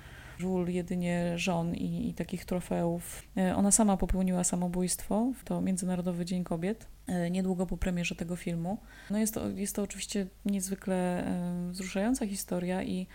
[0.43, 3.23] ról jedynie żon i, i takich trofeów.
[3.55, 6.87] Ona sama popełniła samobójstwo, to Międzynarodowy Dzień Kobiet.
[7.07, 8.77] E, niedługo po premierze tego filmu.
[9.09, 13.07] No jest, to, jest to oczywiście niezwykle e, wzruszająca historia i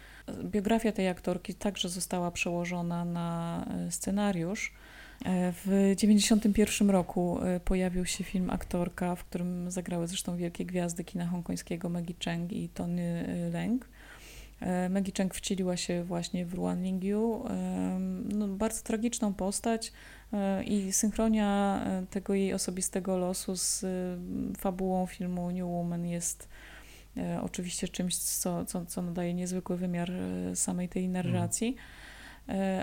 [0.44, 4.74] biografia tej aktorki także została przełożona na e, scenariusz.
[5.52, 11.88] W 1991 roku pojawił się film Aktorka, w którym zagrały zresztą wielkie gwiazdy kina hongkońskiego
[11.88, 13.88] Maggie Cheng i Tony Leng.
[14.90, 17.44] Maggie Cheng wcieliła się właśnie w Ruan Lingyu.
[18.28, 19.92] No, bardzo tragiczną postać,
[20.32, 23.88] E, I synchronia e, tego jej osobistego losu z e,
[24.58, 26.48] fabułą filmu New Woman jest
[27.42, 30.12] oczywiście czymś, co, co, co nadaje niezwykły wymiar
[30.54, 31.76] samej tej narracji.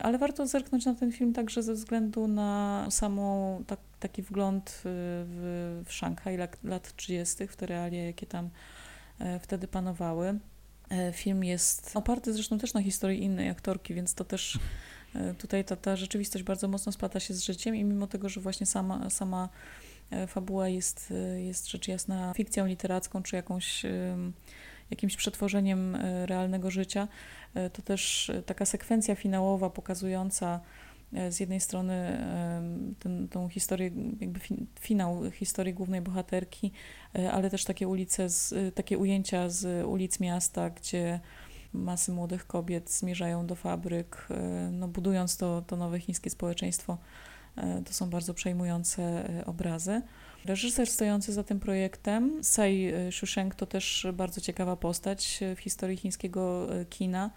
[0.04, 5.84] Ale warto zerknąć na ten film także ze względu na samą tak, taki wgląd w,
[5.86, 8.50] w Szanghaj lat, lat 30., w te realia, jakie tam
[9.40, 10.40] wtedy panowały.
[11.14, 14.60] Film jest oparty zresztą też na historii innej aktorki, więc to też
[15.16, 18.42] E, tutaj ta, ta rzeczywistość bardzo mocno splata się z życiem i mimo tego, że
[18.42, 19.50] właśnie sama, sama
[20.28, 23.84] fabuła jest, jest rzecz jasna fikcją literacką, czy jakąś,
[24.92, 27.08] jakimś przetworzeniem realnego życia,
[27.74, 30.60] to też taka sekwencja finałowa pokazująca
[31.30, 32.18] z jednej strony
[33.00, 34.40] ten, tą historię, jakby
[34.80, 36.72] finał historii głównej bohaterki,
[37.32, 41.20] ale też takie ulice, z, takie ujęcia z ulic miasta, gdzie
[41.76, 46.98] masy młodych kobiet zmierzają do fabryk, e, no budując to, to nowe chińskie społeczeństwo.
[47.58, 50.02] E, to są bardzo przejmujące e, obrazy.
[50.46, 56.68] Reżyser stojący za tym projektem, Sai Shusheng, to też bardzo ciekawa postać w historii chińskiego
[56.90, 57.32] kina.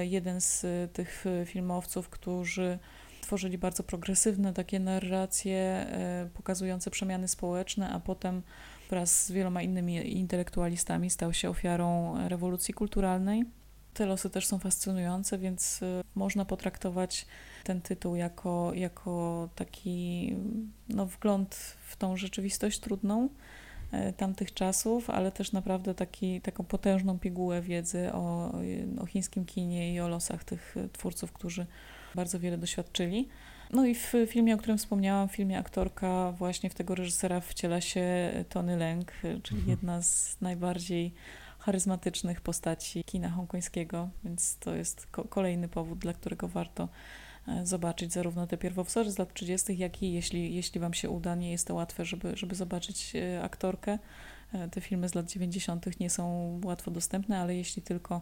[0.00, 2.78] Jeden z tych filmowców, którzy
[3.20, 5.86] tworzyli bardzo progresywne takie narracje
[6.34, 8.42] pokazujące przemiany społeczne, a potem
[8.90, 13.44] wraz z wieloma innymi intelektualistami stał się ofiarą rewolucji kulturalnej.
[13.94, 15.80] Te losy też są fascynujące, więc
[16.14, 17.26] można potraktować
[17.64, 20.36] ten tytuł jako, jako taki
[20.88, 21.54] no, wgląd
[21.86, 23.28] w tą rzeczywistość trudną
[24.16, 28.52] tamtych czasów, ale też naprawdę taki, taką potężną pigułę wiedzy o,
[29.00, 31.66] o chińskim kinie i o losach tych twórców, którzy
[32.14, 33.28] bardzo wiele doświadczyli.
[33.70, 37.80] No i w filmie, o którym wspomniałam, w filmie aktorka właśnie w tego reżysera wciela
[37.80, 38.04] się
[38.48, 39.70] Tony Leng, czyli mhm.
[39.70, 41.14] jedna z najbardziej
[41.58, 46.88] charyzmatycznych postaci kina hongkońskiego, więc to jest ko kolejny powód, dla którego warto e,
[47.62, 51.50] zobaczyć zarówno te pierwowzory z lat 30., jak i jeśli, jeśli Wam się uda, nie
[51.50, 53.98] jest to łatwe, żeby, żeby zobaczyć e, aktorkę.
[54.52, 56.00] E, te filmy z lat 90.
[56.00, 58.20] nie są łatwo dostępne, ale jeśli tylko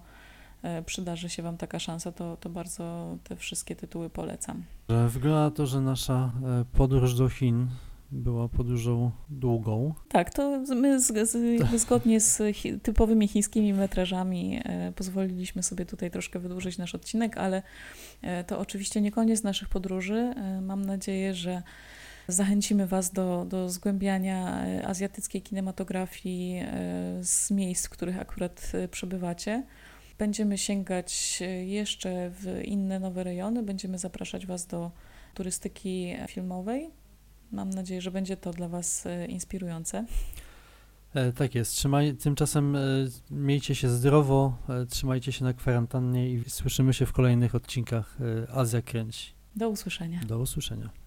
[0.62, 4.62] E, przydarzy się Wam taka szansa, to, to bardzo te wszystkie tytuły polecam.
[5.08, 7.68] Wygląda to, że nasza e, podróż do Chin
[8.12, 9.94] była podróżą długą.
[10.08, 12.42] Tak, to my z, z, zgodnie z
[12.82, 17.62] typowymi chińskimi metrażami e, pozwoliliśmy sobie tutaj troszkę wydłużyć nasz odcinek, ale
[18.22, 20.34] e, to oczywiście nie koniec naszych podróży.
[20.36, 21.62] E, mam nadzieję, że
[22.28, 26.62] zachęcimy Was do, do zgłębiania azjatyckiej kinematografii
[27.20, 29.62] z miejsc, w których akurat przebywacie.
[30.18, 34.90] Będziemy sięgać jeszcze w inne nowe rejony, będziemy zapraszać Was do
[35.34, 37.01] turystyki filmowej.
[37.53, 40.07] Mam nadzieję, że będzie to dla Was e, inspirujące.
[41.14, 41.72] E, tak jest.
[41.72, 42.80] Trzymaj, tymczasem e,
[43.30, 48.18] miejcie się zdrowo, trzymajcie się na kwarantannie i słyszymy się w kolejnych odcinkach
[48.55, 49.32] Azja Kręci.
[49.57, 50.20] Do usłyszenia.
[50.24, 51.01] Do usłyszenia.